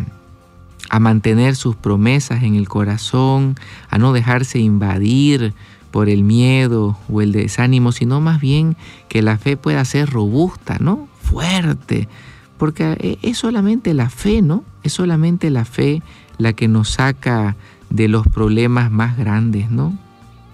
a 0.90 1.00
mantener 1.00 1.56
sus 1.56 1.76
promesas 1.76 2.42
en 2.42 2.54
el 2.54 2.68
corazón, 2.68 3.56
a 3.90 3.98
no 3.98 4.12
dejarse 4.12 4.58
invadir 4.58 5.54
por 5.90 6.08
el 6.08 6.22
miedo 6.22 6.98
o 7.10 7.22
el 7.22 7.32
desánimo, 7.32 7.92
sino 7.92 8.20
más 8.20 8.40
bien 8.40 8.76
que 9.08 9.22
la 9.22 9.38
fe 9.38 9.56
pueda 9.56 9.84
ser 9.84 10.10
robusta, 10.10 10.78
¿no? 10.80 11.08
Fuerte, 11.20 12.08
porque 12.56 13.18
es 13.22 13.38
solamente 13.38 13.94
la 13.94 14.10
fe, 14.10 14.42
¿no? 14.42 14.64
Es 14.82 14.92
solamente 14.92 15.50
la 15.50 15.64
fe 15.64 16.02
la 16.38 16.52
que 16.52 16.68
nos 16.68 16.90
saca 16.90 17.56
de 17.90 18.08
los 18.08 18.26
problemas 18.26 18.90
más 18.90 19.16
grandes, 19.16 19.70
¿no? 19.70 19.96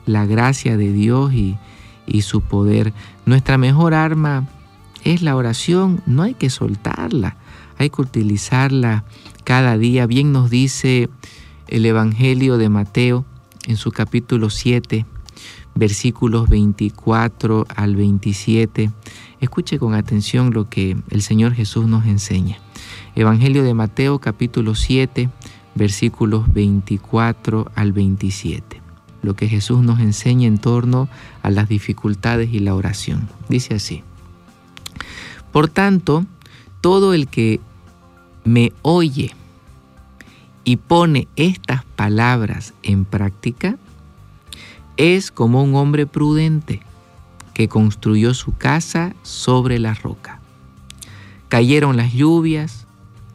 La 0.07 0.27
gracia 0.27 0.77
de 0.77 0.93
Dios 0.93 1.33
y, 1.33 1.57
y 2.07 2.23
su 2.23 2.41
poder. 2.41 2.93
Nuestra 3.27 3.59
mejor 3.59 3.95
arma 3.95 4.49
es 5.05 5.23
la 5.23 5.37
oración, 5.37 6.03
no 6.07 6.23
hay 6.23 6.35
que 6.35 6.51
soltarla, 6.51 7.37
hay 7.79 7.91
que 7.91 8.03
utilizarla 8.03 9.05
cada 9.45 9.77
día. 9.79 10.07
Bien 10.07 10.33
nos 10.33 10.51
dice 10.51 11.09
el 11.69 11.87
Evangelio 11.87 12.59
de 12.59 12.69
Mateo 12.69 13.25
en 13.67 13.77
su 13.77 13.91
capítulo 13.91 14.51
7, 14.51 15.07
versículos 15.75 16.49
24 16.49 17.67
al 17.75 17.97
27. 17.97 18.91
Escuche 19.41 19.79
con 19.79 19.95
atención 19.95 20.53
lo 20.53 20.69
que 20.69 20.97
el 21.11 21.23
Señor 21.23 21.55
Jesús 21.55 21.87
nos 21.87 22.07
enseña. 22.07 22.59
Evangelio 23.15 23.63
de 23.63 23.75
Mateo 23.75 24.19
capítulo 24.19 24.75
7, 24.75 25.29
versículos 25.75 26.53
24 26.53 27.71
al 27.75 27.93
27. 27.93 28.81
Lo 29.23 29.35
que 29.35 29.49
Jesús 29.49 29.83
nos 29.83 30.01
enseña 30.01 30.47
en 30.47 30.59
torno 30.59 31.09
a 31.43 31.51
las 31.51 31.69
dificultades 31.69 32.53
y 32.53 32.59
la 32.59 32.75
oración. 32.75 33.29
Dice 33.49 33.75
así. 33.75 34.03
Por 35.53 35.69
tanto, 35.69 36.27
todo 36.85 37.15
el 37.15 37.29
que 37.29 37.61
me 38.45 38.71
oye 38.83 39.35
y 40.65 40.77
pone 40.77 41.29
estas 41.35 41.83
palabras 41.83 42.75
en 42.83 43.07
práctica, 43.07 43.79
es 44.99 45.31
como 45.31 45.63
un 45.63 45.77
hombre 45.77 46.07
prudente 46.07 46.83
que 47.55 47.69
construyó 47.69 48.35
su 48.35 48.55
casa 48.55 49.15
sobre 49.23 49.79
la 49.79 49.95
roca. 49.95 50.41
Cayeron 51.49 51.97
las 51.97 52.13
lluvias, 52.13 52.87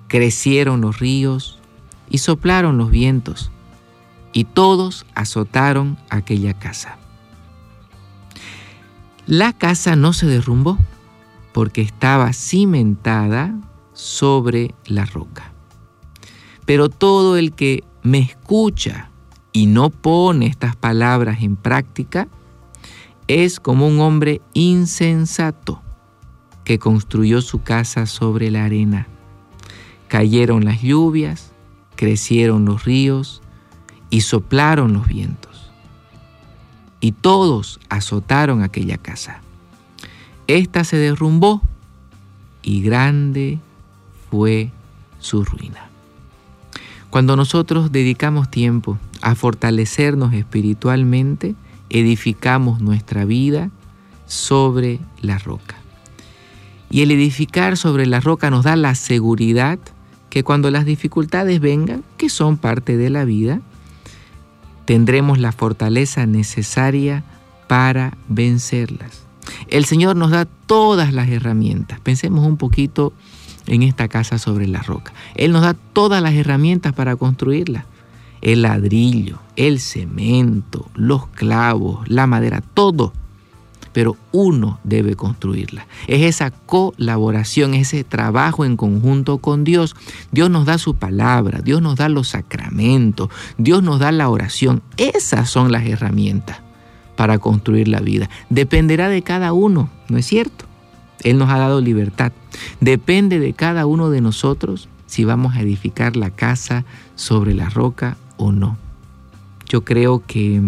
crecieron 0.08 0.82
los 0.82 1.00
ríos 1.00 1.58
y 2.08 2.20
soplaron 2.20 2.78
los 2.78 2.92
vientos, 2.92 3.50
y 4.32 4.44
todos 4.44 5.08
azotaron 5.16 5.98
aquella 6.12 6.54
casa. 6.54 7.00
La 9.26 9.54
casa 9.54 9.96
no 9.96 10.14
se 10.14 10.28
derrumbó 10.28 10.78
porque 11.54 11.82
estaba 11.82 12.34
cimentada 12.34 13.56
sobre 13.94 14.74
la 14.86 15.06
roca. 15.06 15.52
Pero 16.66 16.90
todo 16.90 17.38
el 17.38 17.54
que 17.54 17.84
me 18.04 18.20
escucha 18.20 19.10
y 19.52 19.66
no 19.66 19.90
pone 19.90 20.48
estas 20.48 20.76
palabras 20.76 21.42
en 21.42 21.56
práctica 21.56 22.28
es 23.28 23.60
como 23.60 23.88
un 23.88 24.00
hombre 24.00 24.42
insensato 24.54 25.82
que 26.64 26.80
construyó 26.80 27.42
su 27.42 27.62
casa 27.62 28.06
sobre 28.06 28.52
la 28.52 28.66
arena. 28.66 29.08
Cayeron 30.08 30.66
las 30.66 30.82
lluvias, 30.82 31.52
crecieron 31.96 32.66
los 32.66 32.86
ríos 32.86 33.42
y 34.10 34.22
soplaron 34.22 34.94
los 34.94 35.08
vientos. 35.08 35.72
Y 37.00 37.12
todos 37.12 37.80
azotaron 37.90 38.62
aquella 38.62 38.98
casa. 38.98 39.42
Esta 40.50 40.84
se 40.84 40.98
derrumbó 40.98 41.62
y 42.64 42.82
grande 42.82 43.60
fue 44.32 44.72
su 45.20 45.46
ruina. 45.46 45.92
Cuando 47.12 47.36
nosotros 47.36 47.92
dedicamos 47.92 48.50
tiempo 48.50 48.98
a 49.22 49.36
fortalecernos 49.36 50.34
espiritualmente, 50.34 51.54
edificamos 51.92 52.82
nuestra 52.82 53.26
vida 53.26 53.70
sobre 54.26 55.00
la 55.22 55.38
roca. 55.38 55.76
Y 56.90 57.04
el 57.04 57.12
edificar 57.12 57.78
sobre 57.78 58.08
la 58.08 58.20
roca 58.20 58.50
nos 58.50 58.64
da 58.64 58.76
la 58.76 58.96
seguridad 58.96 59.78
que 60.32 60.44
cuando 60.44 60.72
las 60.72 60.86
dificultades 60.86 61.60
vengan, 61.60 62.04
que 62.18 62.30
son 62.30 62.58
parte 62.58 62.98
de 62.98 63.12
la 63.12 63.24
vida, 63.24 63.62
tendremos 64.86 65.38
la 65.38 65.52
fortaleza 65.52 66.26
necesaria 66.26 67.24
para 67.68 68.18
vencerlas. 68.30 69.29
El 69.70 69.86
Señor 69.86 70.16
nos 70.16 70.32
da 70.32 70.46
todas 70.46 71.14
las 71.14 71.30
herramientas. 71.30 72.00
Pensemos 72.00 72.46
un 72.46 72.58
poquito 72.58 73.14
en 73.68 73.84
esta 73.84 74.08
casa 74.08 74.40
sobre 74.40 74.68
la 74.68 74.82
roca. 74.82 75.14
Él 75.36 75.52
nos 75.52 75.62
da 75.62 75.74
todas 75.74 76.22
las 76.22 76.34
herramientas 76.34 76.94
para 76.94 77.16
construirla. 77.16 77.86
El 78.42 78.64
ladrillo, 78.64 79.40
el 79.56 79.80
cemento, 79.80 80.90
los 80.96 81.28
clavos, 81.28 82.08
la 82.10 82.26
madera, 82.26 82.62
todo. 82.62 83.14
Pero 83.94 84.18
uno 84.32 84.80
debe 84.84 85.16
construirla. 85.16 85.88
Es 86.08 86.22
esa 86.22 86.52
colaboración, 86.52 87.74
ese 87.74 88.04
trabajo 88.04 88.66
en 88.66 88.78
conjunto 88.78 89.40
con 89.40 89.64
Dios. 89.64 89.96
Dios 90.32 90.50
nos 90.50 90.66
da 90.66 90.78
su 90.78 90.96
palabra, 90.96 91.62
Dios 91.62 91.82
nos 91.82 91.96
da 91.96 92.08
los 92.08 92.30
sacramentos, 92.30 93.30
Dios 93.58 93.84
nos 93.84 94.00
da 94.00 94.12
la 94.12 94.30
oración. 94.30 94.82
Esas 94.98 95.50
son 95.50 95.72
las 95.72 95.86
herramientas 95.86 96.62
para 97.20 97.38
construir 97.38 97.90
la 97.90 98.00
vida. 98.00 98.30
Dependerá 98.50 99.10
de 99.10 99.24
cada 99.24 99.52
uno, 99.52 99.90
¿no 100.08 100.18
es 100.18 100.26
cierto? 100.26 100.64
Él 101.22 101.38
nos 101.38 101.50
ha 101.50 101.58
dado 101.58 101.82
libertad. 101.82 102.32
Depende 102.80 103.40
de 103.40 103.52
cada 103.52 103.86
uno 103.86 104.10
de 104.10 104.22
nosotros 104.22 104.88
si 105.06 105.26
vamos 105.26 105.54
a 105.58 105.60
edificar 105.60 106.16
la 106.16 106.30
casa 106.30 106.86
sobre 107.16 107.54
la 107.54 107.68
roca 107.68 108.16
o 108.38 108.54
no. 108.54 108.78
Yo 109.68 109.84
creo 109.84 110.24
que 110.26 110.62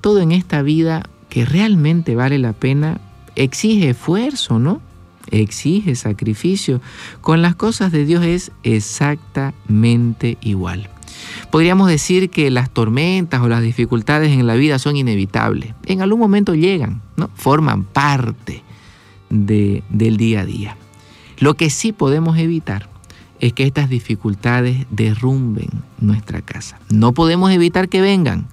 todo 0.00 0.18
en 0.18 0.32
esta 0.32 0.60
vida 0.62 1.04
que 1.28 1.44
realmente 1.44 2.16
vale 2.16 2.38
la 2.38 2.52
pena 2.52 3.00
exige 3.36 3.90
esfuerzo, 3.90 4.58
¿no? 4.58 4.80
Exige 5.30 5.94
sacrificio. 5.94 6.80
Con 7.20 7.42
las 7.42 7.54
cosas 7.54 7.92
de 7.92 8.04
Dios 8.04 8.24
es 8.24 8.50
exactamente 8.64 10.36
igual. 10.40 10.90
Podríamos 11.50 11.88
decir 11.88 12.30
que 12.30 12.50
las 12.50 12.70
tormentas 12.70 13.40
o 13.40 13.48
las 13.48 13.62
dificultades 13.62 14.32
en 14.32 14.46
la 14.46 14.54
vida 14.54 14.78
son 14.78 14.96
inevitables. 14.96 15.74
En 15.84 16.02
algún 16.02 16.20
momento 16.20 16.54
llegan, 16.54 17.02
¿no? 17.16 17.30
Forman 17.34 17.84
parte 17.84 18.62
de, 19.30 19.82
del 19.88 20.16
día 20.16 20.40
a 20.40 20.44
día. 20.44 20.76
Lo 21.38 21.54
que 21.54 21.70
sí 21.70 21.92
podemos 21.92 22.38
evitar 22.38 22.88
es 23.40 23.52
que 23.52 23.64
estas 23.64 23.88
dificultades 23.88 24.86
derrumben 24.90 25.68
nuestra 26.00 26.40
casa. 26.40 26.80
No 26.90 27.12
podemos 27.12 27.50
evitar 27.50 27.88
que 27.88 28.00
vengan, 28.00 28.48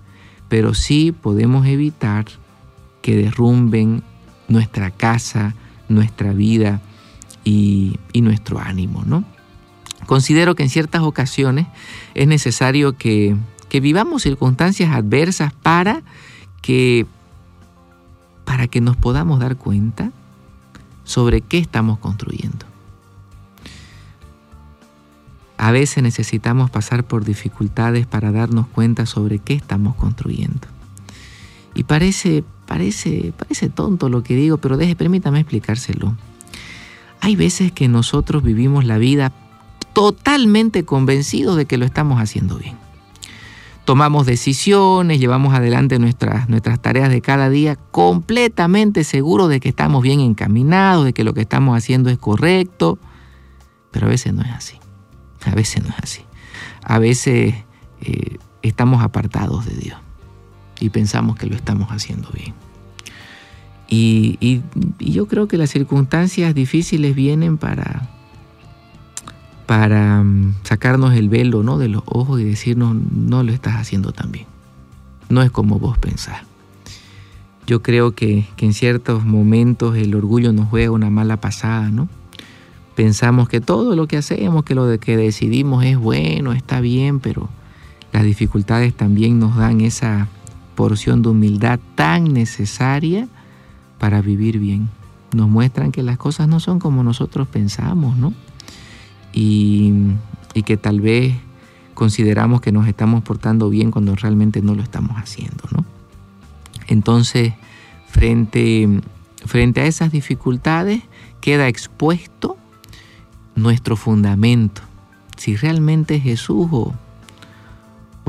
pero 0.50 0.74
sí 0.74 1.12
podemos 1.12 1.66
evitar 1.66 2.26
que 3.02 3.16
derrumben 3.16 4.04
nuestra 4.48 4.92
casa, 4.92 5.56
nuestra 5.88 6.34
vida 6.34 6.82
y, 7.44 7.98
y 8.12 8.22
nuestro 8.22 8.60
ánimo, 8.60 9.04
¿no? 9.06 9.24
Considero 10.06 10.56
que 10.56 10.64
en 10.64 10.70
ciertas 10.70 11.02
ocasiones 11.02 11.68
es 12.14 12.28
necesario 12.28 12.98
que, 12.98 13.36
vivamos 13.72 14.22
circunstancias 14.22 14.94
adversas 14.94 15.52
para 15.52 16.04
que, 16.62 17.08
para 18.46 18.68
que 18.68 18.82
nos 18.82 18.96
podamos 18.96 19.40
dar 19.40 19.56
cuenta 19.56 20.12
sobre 21.04 21.42
qué 21.42 21.58
estamos 21.58 21.98
construyendo. 21.98 22.68
a 25.64 25.72
veces 25.72 26.04
necesitamos 26.04 26.70
pasar 26.70 27.06
por 27.06 27.24
dificultades 27.24 28.06
para 28.06 28.34
darnos 28.34 28.68
cuenta 28.68 29.06
sobre 29.06 29.40
qué 29.40 29.54
estamos 29.54 29.96
construyendo. 29.96 30.68
Y 31.74 31.86
parece, 31.86 32.44
parece, 32.68 33.32
parece 33.38 33.70
tonto 33.70 34.10
lo 34.10 34.24
que 34.24 34.36
digo, 34.36 34.58
pero 34.58 34.76
deje, 34.76 34.98
permítame 34.98 35.40
explicárselo. 35.40 36.18
Hay 37.22 37.38
veces 37.38 37.72
que 37.72 37.88
nosotros 37.88 38.44
vivimos 38.44 38.84
la 38.84 38.98
vida 38.98 39.32
totalmente 39.94 40.86
convencidos 40.86 41.56
de 41.56 41.66
que 41.66 41.78
lo 41.78 41.86
estamos 41.86 42.22
haciendo 42.22 42.58
bien. 42.58 42.78
Tomamos 43.86 44.26
decisiones, 44.26 45.20
llevamos 45.20 45.54
adelante 45.54 46.00
nuestras, 46.00 46.48
nuestras 46.48 46.82
tareas 46.82 47.10
de 47.10 47.22
cada 47.22 47.50
día 47.50 47.76
completamente 47.92 49.04
seguros 49.04 49.50
de 49.50 49.60
que 49.60 49.70
estamos 49.70 50.02
bien 50.02 50.22
encaminados, 50.22 51.06
de 51.06 51.14
que 51.14 51.24
lo 51.24 51.34
que 51.34 51.42
estamos 51.42 51.78
haciendo 51.78 52.10
es 52.10 52.18
correcto, 52.18 52.98
pero 53.92 54.08
a 54.08 54.10
veces 54.10 54.34
no 54.34 54.42
es 54.42 54.52
así. 54.52 54.78
A 55.46 55.54
veces 55.54 55.84
no 55.84 55.90
es 55.90 55.96
así. 56.02 56.22
A 56.82 56.98
veces 57.00 57.56
eh, 58.02 58.38
estamos 58.62 59.04
apartados 59.04 59.66
de 59.66 59.76
Dios 59.76 59.98
y 60.80 60.90
pensamos 60.90 61.38
que 61.38 61.48
lo 61.48 61.56
estamos 61.56 61.90
haciendo 61.90 62.30
bien. 62.32 62.54
Y, 63.88 64.62
yo 65.00 65.28
creo 65.28 65.48
que 65.48 65.58
las 65.58 65.70
circunstancias 65.70 66.56
difíciles 66.56 67.14
vienen 67.14 67.58
para, 67.60 68.10
para 69.66 70.24
mm, 70.24 70.56
sacarnos 70.64 71.14
el 71.14 71.30
velo 71.30 71.64
¿no? 71.64 71.78
de 71.78 71.88
los 71.88 72.04
ojos 72.06 72.42
y 72.42 72.44
decirnos 72.44 72.96
no 72.96 73.44
lo 73.44 73.52
estás 73.52 73.76
haciendo 73.76 74.12
tan 74.12 74.32
bien. 74.32 74.46
No 75.30 75.42
es 75.42 75.52
como 75.52 75.80
vos 75.80 75.98
pensás. 75.98 76.42
Yo 77.66 77.82
creo 77.82 78.14
que, 78.14 78.46
que 78.58 78.66
en 78.66 78.74
ciertos 78.74 79.24
momentos 79.24 79.96
el 79.96 80.14
orgullo 80.16 80.52
nos 80.52 80.70
juega 80.70 80.92
una 80.92 81.10
mala 81.10 81.38
pasada, 81.38 81.90
¿no? 81.90 82.10
Pensamos 82.96 83.50
que 83.50 83.62
todo 83.62 83.96
lo 83.96 84.08
que 84.08 84.18
hacemos, 84.18 84.64
que 84.64 84.76
lo 84.76 85.00
que 85.00 85.18
decidimos 85.18 85.84
es 85.86 85.98
bueno, 85.98 86.54
está 86.54 86.80
bien, 86.82 87.20
pero 87.20 87.50
las 88.12 88.24
dificultades 88.24 88.94
también 88.94 89.40
nos 89.40 89.56
dan 89.56 89.82
esa 89.82 90.28
porción 90.76 91.24
de 91.24 91.30
humildad 91.30 91.80
tan 91.96 92.26
necesaria 92.26 93.28
para 93.98 94.22
vivir 94.22 94.60
bien. 94.60 94.90
Nos 95.34 95.50
muestran 95.50 95.92
que 95.92 96.04
las 96.04 96.18
cosas 96.18 96.48
no 96.48 96.60
son 96.60 96.78
como 96.80 97.04
nosotros 97.04 97.48
pensamos, 97.48 98.18
¿no? 98.18 98.34
Y, 99.34 99.94
que 100.66 100.78
tal 100.78 101.02
vez 101.02 101.34
consideramos 101.94 102.62
que 102.62 102.72
nos 102.72 102.88
estamos 102.88 103.24
portando 103.24 103.70
bien 103.70 103.92
cuando 103.92 104.16
realmente 104.16 104.62
no 104.62 104.76
lo 104.76 104.84
estamos 104.84 105.18
haciendo, 105.18 105.64
¿no? 105.72 105.84
Entonces, 106.88 107.54
frente, 108.08 108.88
frente 109.46 109.82
a 109.82 109.86
esas 109.86 110.12
dificultades, 110.12 111.02
queda 111.42 111.68
expuesto 111.68 112.58
nuestro 113.56 113.96
fundamento, 113.96 114.82
si 115.38 115.56
realmente 115.56 116.16
es 116.16 116.24
Jesús 116.24 116.68
o, 116.72 116.94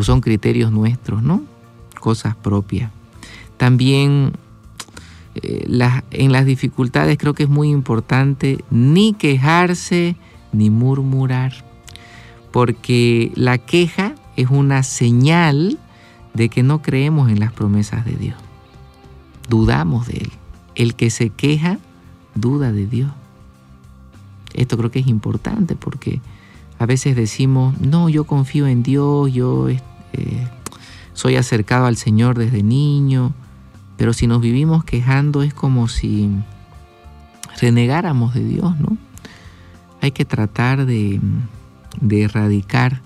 son 0.03 0.21
criterios 0.21 0.73
nuestros, 0.73 1.23
¿no? 1.23 1.43
Cosas 2.01 2.35
propias. 2.35 2.91
También 3.57 4.33
eh, 5.37 5.67
en 6.11 6.33
las 6.33 6.47
dificultades 6.47 7.17
creo 7.19 7.35
que 7.35 7.45
es 7.45 7.49
muy 7.49 7.71
importante 7.71 8.65
ni 8.71 9.15
quejarse 9.15 10.17
ni 10.55 10.71
murmurar, 10.71 11.53
porque 12.51 13.33
la 13.35 13.59
queja 13.59 14.15
es 14.37 14.49
una 14.51 14.83
señal 14.83 15.79
de 16.35 16.49
que 16.49 16.63
no 16.63 16.83
creemos 16.83 17.31
en 17.31 17.41
las 17.41 17.53
promesas 17.53 18.05
de 18.05 18.17
Dios. 18.17 18.37
Dudamos 19.49 20.07
de 20.07 20.19
Él. 20.19 20.33
El 20.75 20.95
que 20.95 21.11
se 21.11 21.31
queja 21.31 21.79
duda 22.35 22.73
de 22.73 22.87
Dios. 22.87 23.13
Esto 24.55 24.77
creo 24.77 24.91
que 24.91 25.01
es 25.01 25.07
importante 25.07 25.77
porque 25.77 26.21
a 26.79 26.87
veces 26.87 27.17
decimos, 27.17 27.79
no, 27.81 28.09
yo 28.09 28.25
confío 28.25 28.67
en 28.67 28.83
Dios, 28.83 29.33
yo 29.33 29.69
eh, 29.69 29.79
soy 31.13 31.37
acercado 31.37 31.87
al 31.87 31.97
Señor 31.97 32.37
desde 32.37 32.63
niño, 32.63 33.33
pero 33.97 34.13
si 34.13 34.27
nos 34.27 34.41
vivimos 34.41 34.85
quejando 34.85 35.43
es 35.43 35.55
como 35.55 35.89
si 35.89 36.31
renegáramos 37.61 38.35
de 38.35 38.45
Dios, 38.45 38.79
¿no? 38.79 38.97
Hay 40.05 40.13
que 40.13 40.27
tratar 40.27 40.85
de, 40.85 41.19
erradicar 42.11 43.01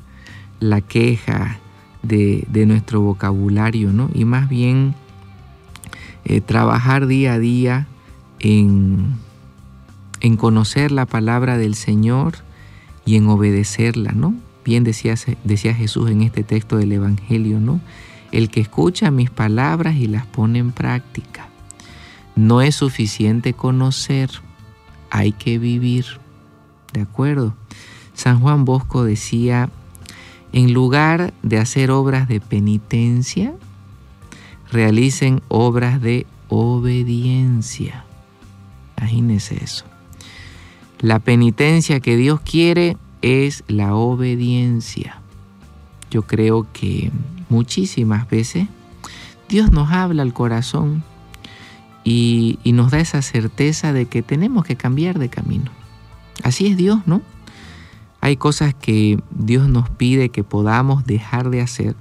la 0.58 0.80
queja 0.80 1.60
de, 2.02 2.64
nuestro 2.66 3.02
vocabulario, 3.02 3.92
¿no? 3.92 4.10
Y 4.12 4.24
más 4.24 4.48
bien 4.48 4.96
eh, 6.24 6.40
trabajar 6.40 7.06
día 7.06 7.34
a 7.34 7.38
día 7.38 7.86
en 8.40 9.16
conocer 10.38 10.90
la 10.90 11.06
palabra 11.06 11.56
del 11.56 11.76
Señor 11.76 12.38
y 13.06 13.14
en 13.14 13.28
obedecerla, 13.28 14.10
¿no? 14.10 14.34
Bien 14.64 14.82
decía 14.82 15.74
Jesús 15.74 16.10
en 16.10 16.22
este 16.22 16.42
texto 16.42 16.78
del 16.78 16.90
Evangelio, 16.90 17.60
¿no? 17.60 17.80
El 18.32 18.50
que 18.50 18.60
escucha 18.60 19.12
mis 19.12 19.30
palabras 19.30 19.94
y 19.94 20.08
las 20.08 20.26
pone 20.26 20.58
en 20.58 20.72
práctica. 20.72 21.46
No 22.34 22.60
es 22.60 22.74
suficiente 22.74 23.52
conocer, 23.52 24.30
hay 25.10 25.30
que 25.30 25.60
vivir. 25.60 26.04
¿De 26.92 27.02
acuerdo? 27.02 27.54
San 28.14 28.40
Juan 28.40 28.64
Bosco 28.64 29.04
decía, 29.04 29.70
en 30.52 30.72
lugar 30.72 31.32
de 31.42 31.58
hacer 31.58 31.90
obras 31.90 32.28
de 32.28 32.40
penitencia, 32.40 33.54
realicen 34.70 35.42
obras 35.48 36.00
de 36.00 36.26
obediencia. 36.48 38.04
Imagínense 38.96 39.62
eso. 39.62 39.84
La 41.00 41.20
penitencia 41.20 42.00
que 42.00 42.16
Dios 42.16 42.40
quiere 42.40 42.96
es 43.22 43.62
la 43.68 43.94
obediencia. 43.94 45.20
Yo 46.10 46.22
creo 46.22 46.66
que 46.72 47.12
muchísimas 47.48 48.28
veces 48.28 48.66
Dios 49.48 49.70
nos 49.70 49.90
habla 49.92 50.22
al 50.22 50.32
corazón 50.32 51.02
y, 52.04 52.58
nos 52.64 52.90
da 52.90 53.00
esa 53.00 53.22
certeza 53.22 53.92
de 53.92 54.06
que 54.06 54.22
tenemos 54.22 54.64
que 54.64 54.76
cambiar 54.76 55.18
de 55.18 55.28
camino. 55.28 55.70
Así 56.42 56.66
es 56.66 56.76
Dios, 56.76 57.00
¿no? 57.06 57.22
Hay 58.20 58.36
cosas 58.36 58.74
que 58.74 59.18
Dios 59.30 59.68
nos 59.68 59.90
pide 59.90 60.28
que 60.30 60.44
podamos 60.44 61.04
dejar 61.04 61.50
de 61.50 61.60
hacer 61.60 61.94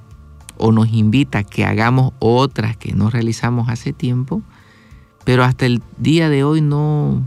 o 0.57 0.71
nos 0.71 0.91
invita 0.91 1.39
a 1.39 1.43
que 1.43 1.65
hagamos 1.65 2.13
otras 2.19 2.75
que 2.75 2.93
no 2.93 3.09
realizamos 3.09 3.69
hace 3.69 3.93
tiempo, 3.93 4.41
pero 5.23 5.43
hasta 5.43 5.65
el 5.65 5.81
día 5.97 6.29
de 6.29 6.43
hoy 6.43 6.61
no, 6.61 7.23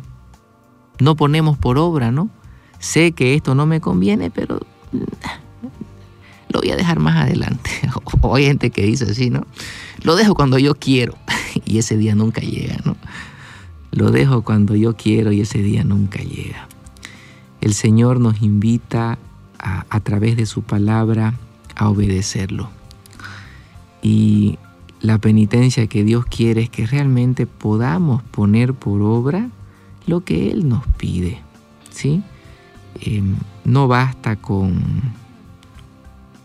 no 0.99 1.17
ponemos 1.17 1.57
por 1.57 1.79
obra, 1.79 2.11
¿no? 2.11 2.29
Sé 2.79 3.13
que 3.13 3.35
esto 3.35 3.55
no 3.55 3.67
me 3.67 3.81
conviene, 3.81 4.31
pero 4.31 4.61
lo 6.53 6.61
voy 6.61 6.71
a 6.71 6.77
dejar 6.77 6.99
más 6.99 7.17
adelante. 7.17 7.71
O 8.23 8.35
hay 8.35 8.47
gente 8.47 8.71
que 8.71 8.83
dice 8.83 9.05
así, 9.05 9.31
¿no? 9.31 9.47
Lo 10.03 10.17
dejo 10.17 10.35
cuando 10.35 10.59
yo 10.59 10.75
quiero 10.75 11.15
y 11.65 11.79
ese 11.79 11.97
día 11.97 12.15
nunca 12.15 12.41
llega, 12.41 12.77
¿no? 12.85 12.97
Lo 13.93 14.11
dejo 14.11 14.43
cuando 14.43 14.77
yo 14.77 14.97
quiero 14.97 15.33
y 15.33 15.41
ese 15.41 15.59
día 15.63 15.85
nunca 15.85 16.21
llega. 16.21 16.69
El 17.61 17.75
Señor 17.75 18.21
nos 18.21 18.43
invita 18.43 19.19
a, 19.59 20.01
través 20.01 20.37
de 20.37 20.47
su 20.47 20.63
palabra 20.63 21.35
a 21.77 21.91
obedecerlo. 21.91 22.71
Y 24.03 24.59
la 25.01 25.19
penitencia 25.19 25.87
que 25.87 26.03
Dios 26.03 26.25
quiere 26.25 26.63
es 26.63 26.71
que 26.71 26.87
realmente 26.87 27.47
podamos 27.47 28.23
poner 28.23 28.73
por 28.73 29.03
obra 29.03 29.51
lo 30.07 30.25
que 30.25 30.51
Él 30.51 30.69
nos 30.69 30.87
pide. 30.97 31.43
¿sí? 31.91 32.23
Em, 33.03 33.37
no 33.65 33.89
basta 33.89 34.37
con, 34.37 34.83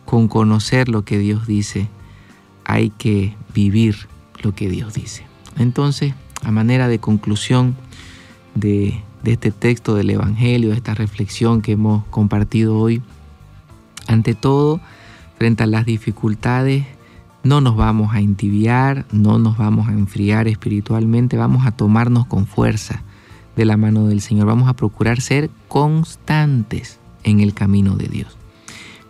con 0.04 0.28
conocer 0.28 0.90
lo 0.90 1.06
que 1.06 1.18
Dios 1.18 1.48
dice, 1.48 1.88
hay 2.66 2.90
que 2.90 3.36
vivir 3.54 4.08
lo 4.44 4.54
que 4.54 4.70
Dios 4.70 4.94
dice. 4.94 5.26
Entonces, 5.58 6.14
a 6.44 6.52
manera 6.52 6.88
de 6.88 7.00
conclusión 7.00 7.76
de, 8.54 9.02
de 9.26 9.34
este 9.34 9.52
texto 9.52 9.96
del 9.96 10.12
Evangelio, 10.12 10.70
de 10.70 10.76
esta 10.76 10.94
reflexión 10.94 11.62
que 11.62 11.72
hemos 11.74 12.06
compartido 12.06 12.78
hoy, 12.78 13.02
ante 14.08 14.36
todo, 14.36 14.80
frente 15.38 15.64
a 15.64 15.66
las 15.68 15.84
dificultades, 15.86 16.86
no 17.44 17.60
nos 17.60 17.76
vamos 17.76 18.14
a 18.14 18.20
entibiar, 18.20 19.06
no 19.12 19.40
nos 19.40 19.58
vamos 19.58 19.88
a 19.88 19.94
enfriar 19.94 20.48
espiritualmente, 20.48 21.38
vamos 21.38 21.66
a 21.66 21.72
tomarnos 21.72 22.28
con 22.28 22.46
fuerza 22.46 23.02
de 23.56 23.66
la 23.66 23.78
mano 23.78 24.06
del 24.06 24.22
Señor. 24.22 24.46
Vamos 24.46 24.70
a 24.70 24.74
procurar 24.74 25.22
ser 25.22 25.50
constantes 25.68 27.00
en 27.24 27.40
el 27.40 27.56
camino 27.56 27.96
de 27.96 28.08
Dios. 28.08 28.38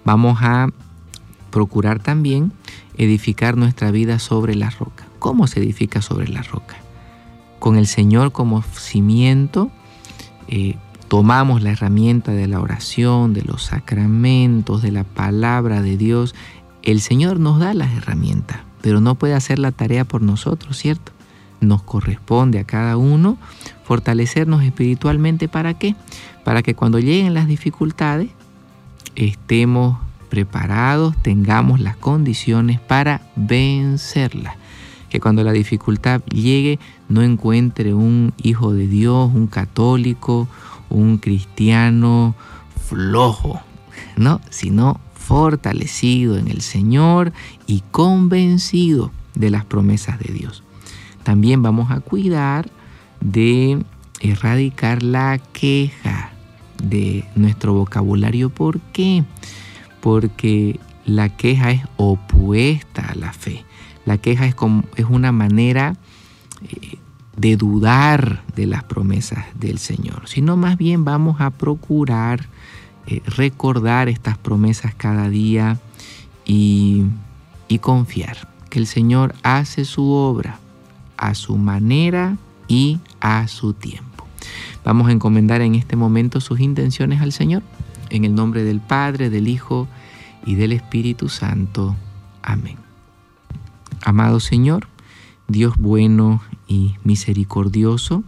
Vamos 0.06 0.40
a 0.42 0.70
procurar 1.52 2.00
también 2.00 2.54
edificar 2.98 3.58
nuestra 3.58 3.92
vida 3.92 4.20
sobre 4.20 4.56
la 4.56 4.70
roca. 4.70 5.08
¿Cómo 5.20 5.48
se 5.48 5.60
edifica 5.60 6.02
sobre 6.02 6.30
la 6.30 6.42
roca? 6.42 6.78
Con 7.60 7.76
el 7.76 7.88
Señor 7.88 8.32
como 8.32 8.62
cimiento, 8.62 9.72
eh, 10.48 10.76
tomamos 11.08 11.62
la 11.62 11.72
herramienta 11.72 12.32
de 12.32 12.48
la 12.48 12.60
oración, 12.60 13.34
de 13.34 13.42
los 13.44 13.64
sacramentos, 13.64 14.82
de 14.82 14.92
la 14.92 15.04
palabra 15.04 15.82
de 15.82 15.98
Dios. 15.98 16.36
El 16.84 17.02
Señor 17.02 17.40
nos 17.40 17.60
da 17.60 17.74
las 17.74 17.94
herramientas, 17.96 18.60
pero 18.82 19.02
no 19.02 19.16
puede 19.16 19.34
hacer 19.34 19.60
la 19.60 19.72
tarea 19.72 20.06
por 20.06 20.22
nosotros, 20.22 20.78
¿cierto? 20.78 21.12
Nos 21.62 21.84
corresponde 21.84 22.60
a 22.60 22.64
cada 22.66 22.98
uno 22.98 23.38
fortalecernos 23.84 24.64
espiritualmente. 24.64 25.48
¿Para 25.48 25.76
qué? 25.76 25.96
Para 26.44 26.64
que 26.64 26.76
cuando 26.76 27.00
lleguen 27.00 27.34
las 27.34 27.48
dificultades, 27.48 28.30
estemos 29.16 29.98
preparados, 30.30 31.16
tengamos 31.22 31.80
las 31.80 31.96
condiciones 31.96 32.80
para 32.80 33.22
vencerla. 33.36 34.58
Que 35.16 35.22
cuando 35.22 35.46
la 35.46 35.54
dificultad 35.54 36.22
llegue 36.26 36.78
no 37.08 37.22
encuentre 37.22 37.94
un 37.94 38.34
hijo 38.44 38.74
de 38.74 38.86
Dios, 38.86 39.32
un 39.34 39.48
católico, 39.48 40.50
un 40.90 41.20
cristiano 41.20 42.36
flojo, 42.86 43.62
¿no? 44.18 44.42
Sino 44.50 45.00
fortalecido 45.14 46.38
en 46.38 46.50
el 46.50 46.60
Señor 46.60 47.32
y 47.66 47.82
convencido 47.92 49.14
de 49.36 49.52
las 49.52 49.64
promesas 49.64 50.20
de 50.20 50.34
Dios. 50.34 50.64
También 51.24 51.64
vamos 51.64 51.92
a 51.92 52.02
cuidar 52.02 52.70
de 53.22 53.82
erradicar 54.20 55.02
la 55.02 55.40
queja 55.54 56.34
de 56.84 57.24
nuestro 57.38 57.74
vocabulario. 57.74 58.50
¿Por 58.50 58.82
qué? 58.82 59.24
Porque 60.02 60.78
la 61.06 61.30
queja 61.30 61.72
es 61.72 61.84
opuesta 61.96 63.12
a 63.12 63.16
la 63.16 63.32
fe. 63.32 63.64
La 64.06 64.18
queja 64.18 64.46
es, 64.46 64.56
una 65.10 65.32
manera 65.32 65.98
eh, 66.62 66.98
de 67.38 67.58
dudar 67.58 68.44
de 68.56 68.68
las 68.68 68.84
promesas 68.84 69.46
del 69.56 69.78
Señor, 69.80 70.28
sino 70.28 70.58
más 70.58 70.78
bien 70.78 71.04
vamos 71.04 71.42
a 71.42 71.50
procurar 71.50 72.48
eh, 73.08 73.22
recordar 73.26 74.10
estas 74.10 74.38
promesas 74.38 74.94
cada 74.96 75.30
día 75.30 75.80
y 76.48 77.06
confiar 77.82 78.48
que 78.70 78.80
el 78.80 78.88
Señor 78.88 79.36
hace 79.44 79.84
su 79.84 80.12
obra 80.12 80.60
a 81.18 81.36
su 81.36 81.58
manera 81.58 82.38
y 82.68 83.00
a 83.20 83.48
su 83.48 83.74
tiempo. 83.74 84.28
Vamos 84.84 85.08
a 85.08 85.12
encomendar 85.12 85.62
en 85.62 85.76
este 85.76 85.96
momento 85.96 86.40
sus 86.40 86.60
intenciones 86.60 87.22
al 87.22 87.32
Señor, 87.32 87.64
en 88.10 88.26
el 88.26 88.36
nombre 88.36 88.64
del 88.64 88.82
Padre, 88.82 89.30
del 89.30 89.48
Hijo 89.48 89.88
y 90.46 90.56
del 90.56 90.74
Espíritu 90.74 91.30
Santo. 91.30 91.96
Amén. 92.44 92.85
Amado 94.04 94.40
Señor, 94.40 94.88
Dios 95.48 95.78
bueno 95.78 96.42
y 96.68 96.96
misericordioso, 97.04 98.24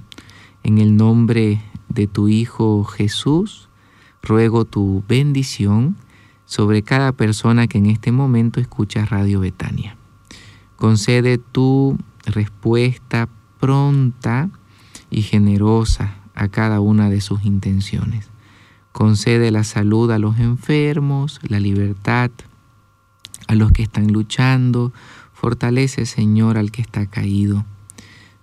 en 0.63 0.77
el 0.77 0.95
nombre 0.97 1.61
de 1.89 2.07
tu 2.07 2.27
Hijo 2.27 2.83
Jesús, 2.83 3.69
ruego 4.21 4.65
tu 4.65 5.03
bendición 5.07 5.95
sobre 6.45 6.83
cada 6.83 7.11
persona 7.11 7.67
que 7.67 7.77
en 7.77 7.87
este 7.87 8.11
momento 8.11 8.59
escucha 8.59 9.05
Radio 9.05 9.39
Betania. 9.39 9.97
Concede 10.75 11.37
tu 11.37 11.97
respuesta 12.25 13.27
pronta 13.59 14.49
y 15.09 15.23
generosa 15.23 16.15
a 16.35 16.47
cada 16.49 16.79
una 16.79 17.09
de 17.09 17.21
sus 17.21 17.43
intenciones. 17.43 18.29
Concede 18.91 19.51
la 19.51 19.63
salud 19.63 20.11
a 20.11 20.19
los 20.19 20.39
enfermos, 20.39 21.39
la 21.47 21.59
libertad 21.59 22.31
a 23.47 23.55
los 23.55 23.71
que 23.71 23.83
están 23.83 24.11
luchando. 24.11 24.93
Fortalece, 25.39 26.07
Señor, 26.07 26.57
al 26.57 26.71
que 26.71 26.81
está 26.81 27.05
caído. 27.05 27.63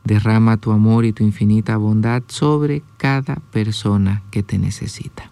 Derrama 0.05 0.59
tu 0.59 0.71
amor 0.71 1.05
y 1.05 1.13
tu 1.13 1.25
infinita 1.25 1.77
bondad 1.77 2.23
sobre 2.29 2.83
cada 2.99 3.37
persona 3.51 4.23
que 4.31 4.43
te 4.43 4.59
necesita 4.59 5.31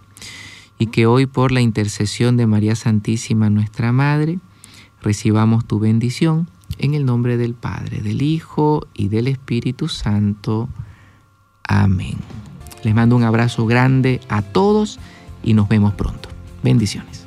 y 0.82 0.86
que 0.86 1.06
hoy 1.06 1.26
por 1.26 1.52
la 1.52 1.60
intercesión 1.60 2.36
de 2.36 2.48
María 2.48 2.74
Santísima 2.74 3.48
nuestra 3.50 3.92
Madre 3.92 4.40
recibamos 5.00 5.64
tu 5.64 5.78
bendición 5.78 6.48
en 6.78 6.94
el 6.94 7.04
nombre 7.04 7.36
del 7.36 7.54
Padre, 7.54 8.00
del 8.00 8.22
Hijo 8.22 8.88
y 8.92 9.06
del 9.06 9.28
Espíritu 9.28 9.86
Santo. 9.86 10.68
Amén. 11.62 12.16
Les 12.82 12.92
mando 12.92 13.14
un 13.14 13.22
abrazo 13.22 13.66
grande 13.66 14.20
a 14.28 14.42
todos 14.42 14.98
y 15.44 15.54
nos 15.54 15.68
vemos 15.68 15.94
pronto. 15.94 16.28
Bendiciones. 16.64 17.26